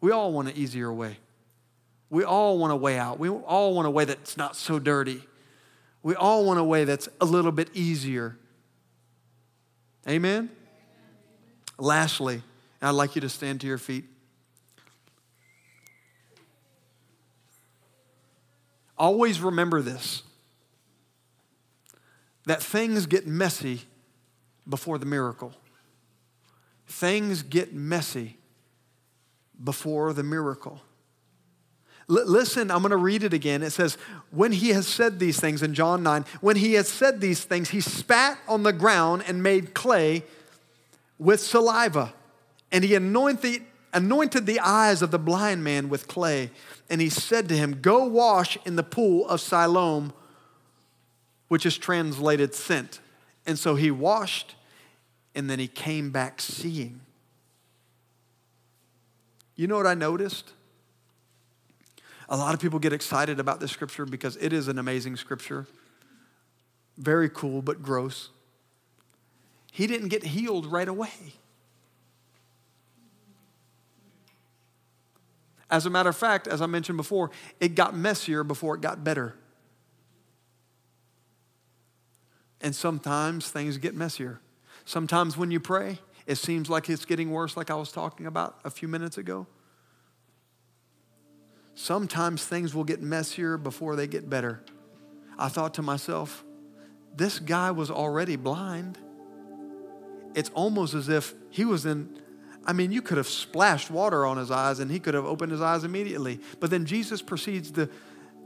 We 0.00 0.10
all 0.10 0.32
want 0.32 0.48
an 0.48 0.56
easier 0.56 0.92
way. 0.92 1.18
We 2.08 2.24
all 2.24 2.58
want 2.58 2.72
a 2.72 2.76
way 2.76 2.98
out. 2.98 3.18
We 3.18 3.28
all 3.28 3.74
want 3.74 3.86
a 3.86 3.90
way 3.90 4.04
that's 4.04 4.36
not 4.36 4.56
so 4.56 4.78
dirty. 4.78 5.22
We 6.02 6.14
all 6.14 6.44
want 6.44 6.58
a 6.58 6.64
way 6.64 6.84
that's 6.84 7.08
a 7.20 7.24
little 7.24 7.52
bit 7.52 7.68
easier. 7.74 8.36
Amen? 10.08 10.50
Lastly, 11.82 12.42
I'd 12.80 12.90
like 12.90 13.16
you 13.16 13.20
to 13.22 13.28
stand 13.28 13.60
to 13.62 13.66
your 13.66 13.76
feet. 13.76 14.04
Always 18.96 19.40
remember 19.40 19.82
this 19.82 20.22
that 22.44 22.62
things 22.62 23.06
get 23.06 23.26
messy 23.26 23.82
before 24.68 24.96
the 24.96 25.06
miracle. 25.06 25.54
Things 26.86 27.42
get 27.42 27.74
messy 27.74 28.36
before 29.62 30.12
the 30.12 30.22
miracle. 30.22 30.80
L- 32.08 32.26
listen, 32.26 32.70
I'm 32.70 32.82
going 32.82 32.90
to 32.90 32.96
read 32.96 33.24
it 33.24 33.32
again. 33.32 33.60
It 33.60 33.70
says, 33.70 33.98
When 34.30 34.52
he 34.52 34.68
has 34.68 34.86
said 34.86 35.18
these 35.18 35.40
things 35.40 35.64
in 35.64 35.74
John 35.74 36.04
9, 36.04 36.26
when 36.40 36.54
he 36.54 36.74
has 36.74 36.86
said 36.86 37.20
these 37.20 37.44
things, 37.44 37.70
he 37.70 37.80
spat 37.80 38.38
on 38.46 38.62
the 38.62 38.72
ground 38.72 39.24
and 39.26 39.42
made 39.42 39.74
clay 39.74 40.22
with 41.22 41.40
saliva. 41.40 42.12
And 42.70 42.82
he 42.82 42.94
anointed, 42.94 43.62
the 43.92 44.60
eyes 44.60 45.02
of 45.02 45.10
the 45.10 45.18
blind 45.18 45.62
man 45.62 45.88
with 45.88 46.08
clay. 46.08 46.50
And 46.90 47.00
he 47.00 47.08
said 47.08 47.48
to 47.48 47.56
him, 47.56 47.80
Go 47.80 48.04
wash 48.04 48.58
in 48.64 48.76
the 48.76 48.82
pool 48.82 49.26
of 49.28 49.40
Siloam, 49.40 50.12
which 51.48 51.64
is 51.64 51.78
translated 51.78 52.54
sent. 52.54 53.00
And 53.46 53.58
so 53.58 53.74
he 53.74 53.90
washed, 53.90 54.54
and 55.34 55.48
then 55.48 55.58
he 55.58 55.68
came 55.68 56.10
back 56.10 56.40
seeing. 56.40 57.00
You 59.54 59.66
know 59.66 59.76
what 59.76 59.86
I 59.86 59.94
noticed? 59.94 60.52
A 62.28 62.36
lot 62.36 62.54
of 62.54 62.60
people 62.60 62.78
get 62.78 62.94
excited 62.94 63.38
about 63.38 63.60
this 63.60 63.70
scripture 63.70 64.06
because 64.06 64.36
it 64.36 64.52
is 64.52 64.68
an 64.68 64.78
amazing 64.78 65.16
scripture. 65.16 65.66
Very 66.96 67.28
cool, 67.28 67.60
but 67.60 67.82
gross 67.82 68.30
he 69.72 69.86
didn't 69.86 70.08
get 70.08 70.22
healed 70.22 70.66
right 70.66 70.86
away. 70.86 71.08
As 75.70 75.86
a 75.86 75.90
matter 75.90 76.10
of 76.10 76.16
fact, 76.16 76.46
as 76.46 76.60
I 76.60 76.66
mentioned 76.66 76.98
before, 76.98 77.30
it 77.58 77.74
got 77.74 77.96
messier 77.96 78.44
before 78.44 78.74
it 78.74 78.82
got 78.82 79.02
better. 79.02 79.34
And 82.60 82.76
sometimes 82.76 83.48
things 83.48 83.78
get 83.78 83.94
messier. 83.94 84.40
Sometimes 84.84 85.38
when 85.38 85.50
you 85.50 85.58
pray, 85.58 86.00
it 86.26 86.36
seems 86.36 86.68
like 86.68 86.90
it's 86.90 87.06
getting 87.06 87.30
worse, 87.30 87.56
like 87.56 87.70
I 87.70 87.74
was 87.74 87.90
talking 87.90 88.26
about 88.26 88.58
a 88.64 88.70
few 88.70 88.88
minutes 88.88 89.16
ago. 89.16 89.46
Sometimes 91.74 92.44
things 92.44 92.74
will 92.74 92.84
get 92.84 93.00
messier 93.00 93.56
before 93.56 93.96
they 93.96 94.06
get 94.06 94.28
better. 94.28 94.62
I 95.38 95.48
thought 95.48 95.72
to 95.74 95.82
myself, 95.82 96.44
this 97.16 97.38
guy 97.38 97.70
was 97.70 97.90
already 97.90 98.36
blind 98.36 98.98
it's 100.34 100.50
almost 100.50 100.94
as 100.94 101.08
if 101.08 101.34
he 101.50 101.64
was 101.64 101.86
in, 101.86 102.18
I 102.64 102.72
mean, 102.72 102.92
you 102.92 103.02
could 103.02 103.16
have 103.16 103.28
splashed 103.28 103.90
water 103.90 104.24
on 104.24 104.36
his 104.36 104.50
eyes 104.50 104.78
and 104.78 104.90
he 104.90 104.98
could 104.98 105.14
have 105.14 105.24
opened 105.24 105.52
his 105.52 105.60
eyes 105.60 105.84
immediately. 105.84 106.40
But 106.60 106.70
then 106.70 106.84
Jesus 106.86 107.22
proceeds 107.22 107.70
to 107.72 107.88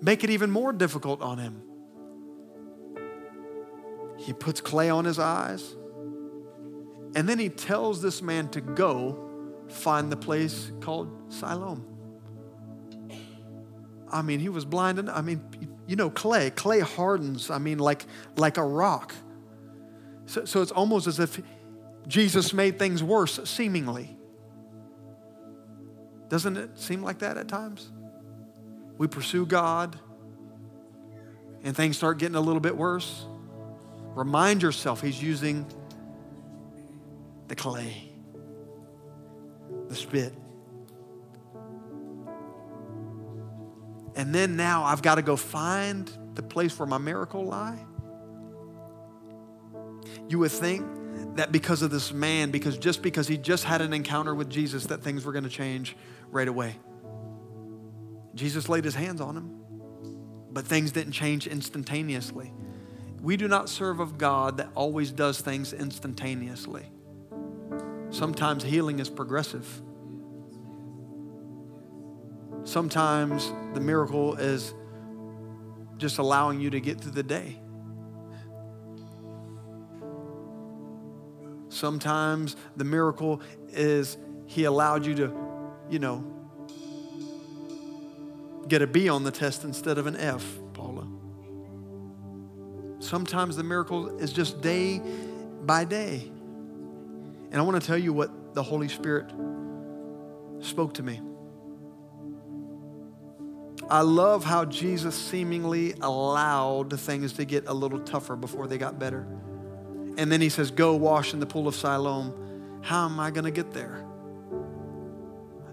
make 0.01 0.25
it 0.25 0.31
even 0.31 0.51
more 0.51 0.73
difficult 0.73 1.23
on 1.23 1.39
him. 1.39 1.63
He 4.19 4.33
puts 4.33 4.61
clay 4.61 4.91
on 4.91 5.05
his 5.05 5.19
eyes. 5.19 5.77
And 7.15 7.29
then 7.29 7.39
he 7.39 7.49
tells 7.49 8.03
this 8.03 8.21
man 8.23 8.49
to 8.51 8.61
go 8.61 9.27
find 9.69 10.11
the 10.11 10.17
place 10.17 10.73
called 10.81 11.33
Siloam. 11.33 11.85
I 14.11 14.23
mean, 14.23 14.41
he 14.41 14.49
was 14.49 14.65
blind. 14.65 15.11
I 15.11 15.21
mean, 15.21 15.43
you 15.87 15.97
know, 15.97 16.11
clay. 16.11 16.51
Clay 16.51 16.81
hardens, 16.81 17.51
I 17.51 17.59
mean, 17.59 17.79
like, 17.79 18.05
like 18.37 18.57
a 18.57 18.65
rock. 18.65 19.15
So, 20.27 20.45
so 20.45 20.63
it's 20.63 20.73
almost 20.73 21.07
as 21.07 21.21
if 21.21 21.41
Jesus 22.07 22.53
made 22.53 22.79
things 22.79 23.03
worse, 23.03 23.41
seemingly. 23.45 24.17
Doesn't 26.29 26.57
it 26.57 26.79
seem 26.79 27.03
like 27.03 27.19
that 27.21 27.37
at 27.37 27.49
times? 27.49 27.91
We 28.99 29.07
pursue 29.07 29.47
God 29.47 29.99
and 31.63 31.77
things 31.77 31.97
start 31.97 32.19
getting 32.19 32.37
a 32.37 32.41
little 32.41 32.61
bit 32.61 32.77
worse. 32.77 33.27
Remind 34.15 34.63
yourself 34.63 35.03
He's 35.03 35.23
using 35.23 35.67
the 37.49 37.57
clay, 37.57 38.11
the 39.89 39.95
spit. 39.95 40.33
And 44.15 44.35
then 44.35 44.57
now 44.57 44.85
I've 44.85 45.03
got 45.03 45.17
to 45.17 45.23
go 45.23 45.37
find 45.37 46.11
the 46.35 46.43
place 46.43 46.79
where 46.79 46.87
my 46.87 46.99
miracle 46.99 47.45
lie. 47.45 47.85
You 50.29 50.39
would 50.39 50.51
think 50.51 50.87
that 51.37 51.53
because 51.53 51.83
of 51.83 51.91
this 51.91 52.13
man, 52.13 52.51
because 52.51 52.79
just 52.79 53.03
because 53.03 53.29
he 53.29 53.37
just 53.37 53.65
had 53.65 53.81
an 53.81 53.93
encounter 53.93 54.35
with 54.35 54.51
Jesus, 54.51 54.87
that 54.87 55.03
things 55.03 55.25
were 55.25 55.33
going 55.33 55.45
to 55.45 55.51
change 55.51 55.97
right 56.31 56.49
away. 56.49 56.77
Jesus 58.35 58.69
laid 58.69 58.85
his 58.85 58.95
hands 58.95 59.21
on 59.21 59.37
him, 59.37 59.51
but 60.51 60.67
things 60.67 60.93
didn't 60.93 61.13
change 61.13 61.47
instantaneously. 61.47 62.53
We 63.21 63.37
do 63.37 63.49
not 63.49 63.69
serve 63.69 64.01
a 64.01 64.07
God 64.07 64.59
that 64.59 64.69
always 64.75 65.11
does 65.11 65.41
things 65.41 65.73
instantaneously. 65.73 66.85
Sometimes 68.11 68.63
healing 68.63 68.99
is 68.99 69.11
progressive. 69.11 69.67
Sometimes 72.65 73.53
the 73.75 73.81
miracle 73.81 74.35
is 74.37 74.75
just 75.99 76.19
allowing 76.19 76.61
you 76.61 76.71
to 76.71 76.81
get 76.81 77.01
through 77.01 77.13
the 77.13 77.23
day. 77.23 77.59
Sometimes 81.77 82.57
the 82.75 82.85
miracle 82.85 83.43
is 83.69 84.17
He 84.47 84.65
allowed 84.65 85.05
you 85.05 85.15
to, 85.17 85.37
you 85.91 85.99
know, 85.99 86.25
get 88.67 88.81
a 88.81 88.87
B 88.87 89.11
on 89.11 89.25
the 89.25 89.31
test 89.31 89.63
instead 89.63 89.99
of 89.99 90.07
an 90.07 90.17
F, 90.17 90.43
Paula. 90.73 91.07
Sometimes 92.99 93.57
the 93.57 93.63
miracle 93.63 94.17
is 94.19 94.33
just 94.33 94.63
day 94.63 95.03
by 95.65 95.85
day. 95.85 96.31
And 97.51 97.57
I 97.57 97.61
want 97.61 97.79
to 97.79 97.87
tell 97.87 97.99
you 97.99 98.15
what 98.15 98.55
the 98.55 98.63
Holy 98.63 98.89
Spirit 98.89 99.31
spoke 100.61 100.95
to 100.95 101.03
me. 101.03 101.21
I 103.91 104.01
love 104.01 104.45
how 104.45 104.65
Jesus 104.65 105.15
seemingly 105.15 105.93
allowed 106.01 106.99
things 106.99 107.35
to 107.35 107.45
get 107.45 107.69
a 107.69 107.75
little 107.75 108.01
tougher 108.01 108.35
before 108.35 108.67
they 108.67 108.79
got 108.79 108.99
better. 108.99 109.29
And 110.17 110.33
then 110.33 110.41
he 110.41 110.49
says, 110.49 110.71
Go 110.71 110.97
wash 110.97 111.35
in 111.35 111.41
the 111.41 111.47
pool 111.47 111.69
of 111.69 111.75
Siloam. 111.75 112.81
How 112.83 113.05
am 113.07 113.21
I 113.21 113.31
going 113.31 113.45
to 113.45 113.51
get 113.51 113.73
there? 113.73 114.05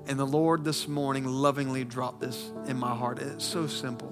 And 0.05 0.19
the 0.19 0.25
Lord 0.25 0.65
this 0.65 0.87
morning 0.87 1.25
lovingly 1.25 1.85
dropped 1.85 2.19
this 2.19 2.51
in 2.67 2.77
my 2.77 2.93
heart. 2.93 3.19
It's 3.19 3.45
so 3.45 3.67
simple. 3.67 4.09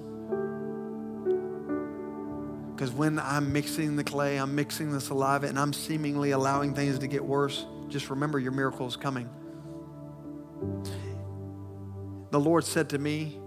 Because 2.74 2.94
when 2.94 3.20
I'm 3.20 3.52
mixing 3.52 3.98
the 3.98 4.04
clay, 4.04 4.38
I'm 4.38 4.56
mixing 4.56 4.92
the 4.92 5.02
saliva, 5.02 5.48
and 5.48 5.60
I'm 5.60 5.74
seemingly 5.74 6.32
allowing 6.32 6.74
things 6.74 6.98
to 7.00 7.08
get 7.08 7.24
worse, 7.24 7.66
just 7.90 8.10
remember 8.10 8.40
your 8.40 8.54
miracle 8.54 8.88
is 8.88 8.96
coming. 8.96 9.30
The 12.32 12.40
Lord 12.40 12.64
said 12.64 12.90
to 12.90 12.98
me, 12.98 13.38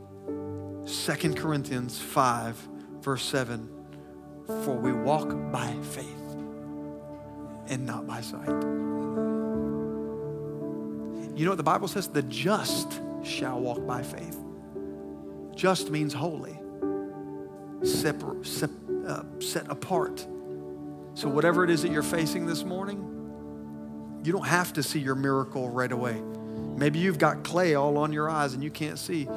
2 0.86 1.34
Corinthians 1.34 1.98
5, 1.98 2.68
verse 3.00 3.24
7 3.24 3.68
For 4.46 4.76
we 4.76 4.92
walk 4.92 5.30
by 5.50 5.74
faith 5.82 6.23
and 7.68 7.86
not 7.86 8.06
by 8.06 8.20
sight. 8.20 8.48
You 11.36 11.44
know 11.44 11.50
what 11.50 11.56
the 11.56 11.64
Bible 11.64 11.88
says? 11.88 12.08
The 12.08 12.22
just 12.22 13.00
shall 13.24 13.60
walk 13.60 13.84
by 13.86 14.02
faith. 14.02 14.38
Just 15.54 15.90
means 15.90 16.12
holy, 16.12 16.58
separ- 17.82 18.44
sep- 18.44 18.70
uh, 19.06 19.22
set 19.40 19.68
apart. 19.70 20.26
So, 21.14 21.28
whatever 21.28 21.64
it 21.64 21.70
is 21.70 21.82
that 21.82 21.90
you're 21.90 22.02
facing 22.02 22.46
this 22.46 22.64
morning, 22.64 23.10
you 24.24 24.32
don't 24.32 24.46
have 24.46 24.72
to 24.74 24.82
see 24.82 25.00
your 25.00 25.14
miracle 25.14 25.68
right 25.68 25.90
away. 25.90 26.20
Maybe 26.76 26.98
you've 26.98 27.18
got 27.18 27.44
clay 27.44 27.74
all 27.74 27.98
on 27.98 28.12
your 28.12 28.28
eyes 28.28 28.54
and 28.54 28.62
you 28.62 28.70
can't 28.70 28.98
see. 28.98 29.28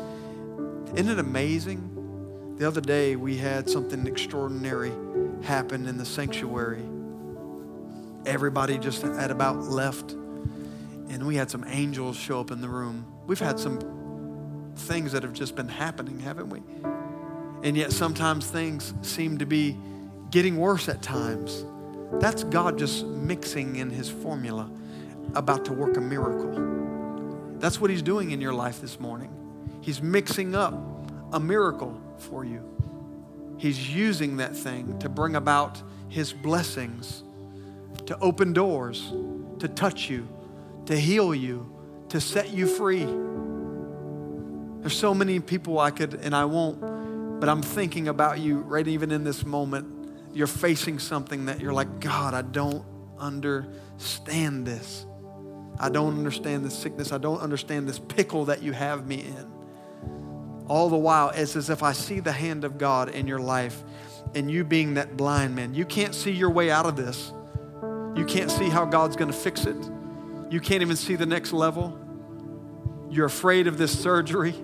Isn't 0.95 1.09
it 1.09 1.19
amazing? 1.19 2.55
The 2.57 2.67
other 2.67 2.81
day 2.81 3.15
we 3.15 3.37
had 3.37 3.69
something 3.69 4.07
extraordinary 4.07 4.91
happen 5.43 5.87
in 5.87 5.97
the 5.97 6.05
sanctuary. 6.05 6.83
Everybody 8.25 8.77
just 8.77 9.01
had 9.01 9.31
about 9.31 9.57
left, 9.57 10.11
and 10.11 11.25
we 11.25 11.35
had 11.35 11.49
some 11.49 11.63
angels 11.67 12.17
show 12.17 12.39
up 12.39 12.51
in 12.51 12.61
the 12.61 12.69
room. 12.69 13.05
We've 13.25 13.39
had 13.39 13.59
some 13.59 14.73
things 14.75 15.11
that 15.13 15.23
have 15.23 15.33
just 15.33 15.55
been 15.55 15.69
happening, 15.69 16.19
haven't 16.19 16.49
we? 16.49 16.61
And 17.63 17.75
yet 17.75 17.91
sometimes 17.91 18.45
things 18.45 18.93
seem 19.01 19.37
to 19.39 19.45
be 19.45 19.77
getting 20.29 20.57
worse 20.57 20.89
at 20.89 21.01
times. 21.01 21.65
That's 22.13 22.43
God 22.43 22.77
just 22.77 23.05
mixing 23.05 23.77
in 23.77 23.89
his 23.89 24.09
formula 24.09 24.69
about 25.35 25.65
to 25.65 25.73
work 25.73 25.97
a 25.97 26.01
miracle. 26.01 27.55
That's 27.59 27.81
what 27.81 27.89
he's 27.89 28.01
doing 28.01 28.31
in 28.31 28.39
your 28.39 28.53
life 28.53 28.81
this 28.81 28.99
morning. 28.99 29.33
He's 29.81 30.01
mixing 30.01 30.55
up 30.55 30.73
a 31.33 31.39
miracle 31.39 31.99
for 32.17 32.45
you. 32.45 32.63
He's 33.57 33.93
using 33.93 34.37
that 34.37 34.55
thing 34.55 34.99
to 34.99 35.09
bring 35.09 35.35
about 35.35 35.81
his 36.09 36.31
blessings, 36.31 37.23
to 38.05 38.17
open 38.19 38.53
doors, 38.53 39.13
to 39.59 39.67
touch 39.67 40.09
you, 40.09 40.27
to 40.85 40.97
heal 40.97 41.33
you, 41.35 41.73
to 42.09 42.21
set 42.21 42.51
you 42.51 42.67
free. 42.67 43.05
There's 44.81 44.97
so 44.97 45.13
many 45.13 45.39
people 45.39 45.79
I 45.79 45.91
could, 45.91 46.13
and 46.15 46.35
I 46.35 46.45
won't, 46.45 47.39
but 47.39 47.49
I'm 47.49 47.61
thinking 47.61 48.07
about 48.07 48.39
you 48.39 48.59
right 48.59 48.87
even 48.87 49.11
in 49.11 49.23
this 49.23 49.45
moment 49.45 49.97
you're 50.37 50.45
facing 50.45 50.99
something 50.99 51.47
that 51.47 51.59
you're 51.59 51.73
like, 51.73 51.99
God, 51.99 52.35
I 52.35 52.43
don't 52.43 52.85
understand 53.17 54.67
this. 54.67 55.05
I 55.79 55.89
don't 55.89 56.15
understand 56.15 56.63
this 56.63 56.77
sickness. 56.77 57.11
I 57.11 57.17
don't 57.17 57.39
understand 57.39 57.89
this 57.89 57.97
pickle 57.97 58.45
that 58.45 58.61
you 58.61 58.71
have 58.71 59.07
me 59.07 59.21
in. 59.21 59.51
All 60.67 60.89
the 60.89 60.97
while, 60.97 61.29
it's 61.29 61.55
as 61.55 61.71
if 61.71 61.81
I 61.81 61.93
see 61.93 62.19
the 62.19 62.31
hand 62.31 62.65
of 62.65 62.77
God 62.77 63.09
in 63.09 63.25
your 63.25 63.39
life 63.39 63.83
and 64.35 64.51
you 64.51 64.63
being 64.63 64.95
that 64.95 65.17
blind 65.17 65.55
man. 65.55 65.73
You 65.73 65.85
can't 65.85 66.13
see 66.13 66.31
your 66.31 66.51
way 66.51 66.69
out 66.69 66.85
of 66.85 66.95
this. 66.95 67.33
You 68.17 68.25
can't 68.25 68.49
see 68.49 68.67
how 68.67 68.83
God's 68.85 69.15
going 69.15 69.31
to 69.31 69.37
fix 69.37 69.65
it. 69.65 69.77
You 70.49 70.59
can't 70.59 70.81
even 70.81 70.95
see 70.95 71.15
the 71.15 71.25
next 71.25 71.53
level. 71.53 71.97
You're 73.09 73.27
afraid 73.27 73.67
of 73.67 73.77
this 73.77 73.97
surgery 73.97 74.55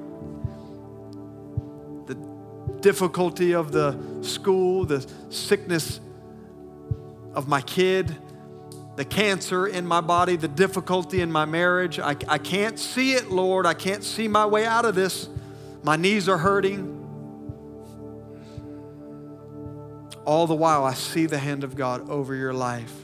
the 2.05 2.15
difficulty 2.81 3.53
of 3.53 3.71
the 3.71 3.97
school, 4.21 4.85
the 4.85 5.07
sickness 5.29 5.99
of 7.33 7.47
my 7.47 7.61
kid, 7.61 8.15
the 8.95 9.05
cancer 9.05 9.67
in 9.67 9.87
my 9.87 10.01
body, 10.01 10.35
the 10.35 10.47
difficulty 10.47 11.21
in 11.21 11.31
my 11.31 11.45
marriage. 11.45 11.99
I, 11.99 12.15
I 12.27 12.37
can't 12.37 12.77
see 12.77 13.13
it, 13.13 13.31
Lord. 13.31 13.65
I 13.65 13.73
can't 13.73 14.03
see 14.03 14.27
my 14.27 14.45
way 14.45 14.65
out 14.65 14.85
of 14.85 14.95
this. 14.95 15.29
My 15.81 15.95
knees 15.95 16.27
are 16.27 16.37
hurting. 16.37 16.89
All 20.25 20.47
the 20.47 20.55
while, 20.55 20.83
I 20.85 20.93
see 20.93 21.25
the 21.25 21.39
hand 21.39 21.63
of 21.63 21.75
God 21.75 22.09
over 22.09 22.35
your 22.35 22.53
life. 22.53 23.02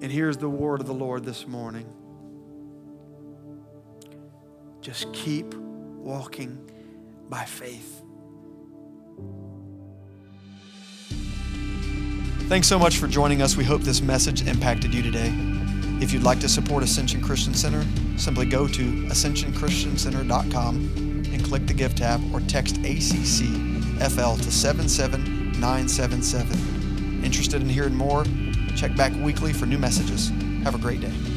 And 0.00 0.12
here's 0.12 0.36
the 0.36 0.48
word 0.48 0.80
of 0.80 0.86
the 0.86 0.94
Lord 0.94 1.24
this 1.24 1.46
morning 1.46 1.92
just 4.80 5.12
keep 5.12 5.52
walking 5.54 6.70
by 7.28 7.44
faith. 7.44 8.02
Thanks 12.48 12.66
so 12.66 12.78
much 12.78 12.96
for 12.96 13.06
joining 13.08 13.42
us. 13.42 13.56
We 13.56 13.64
hope 13.64 13.82
this 13.82 14.00
message 14.00 14.46
impacted 14.46 14.94
you 14.94 15.02
today. 15.02 15.34
If 16.00 16.12
you'd 16.12 16.22
like 16.22 16.38
to 16.40 16.48
support 16.48 16.84
Ascension 16.84 17.20
Christian 17.20 17.52
Center, 17.52 17.84
simply 18.16 18.46
go 18.46 18.68
to 18.68 18.92
ascensionchristiancenter.com 19.08 21.28
and 21.30 21.44
click 21.44 21.66
the 21.66 21.74
Give 21.74 21.94
tab 21.94 22.22
or 22.32 22.40
text 22.40 22.76
ACCFL 22.76 24.42
to 24.42 24.50
77977. 24.50 27.24
Interested 27.24 27.60
in 27.60 27.68
hearing 27.68 27.94
more? 27.94 28.24
Check 28.78 28.94
back 28.94 29.12
weekly 29.14 29.52
for 29.52 29.66
new 29.66 29.76
messages. 29.76 30.28
Have 30.62 30.76
a 30.76 30.78
great 30.78 31.00
day. 31.00 31.27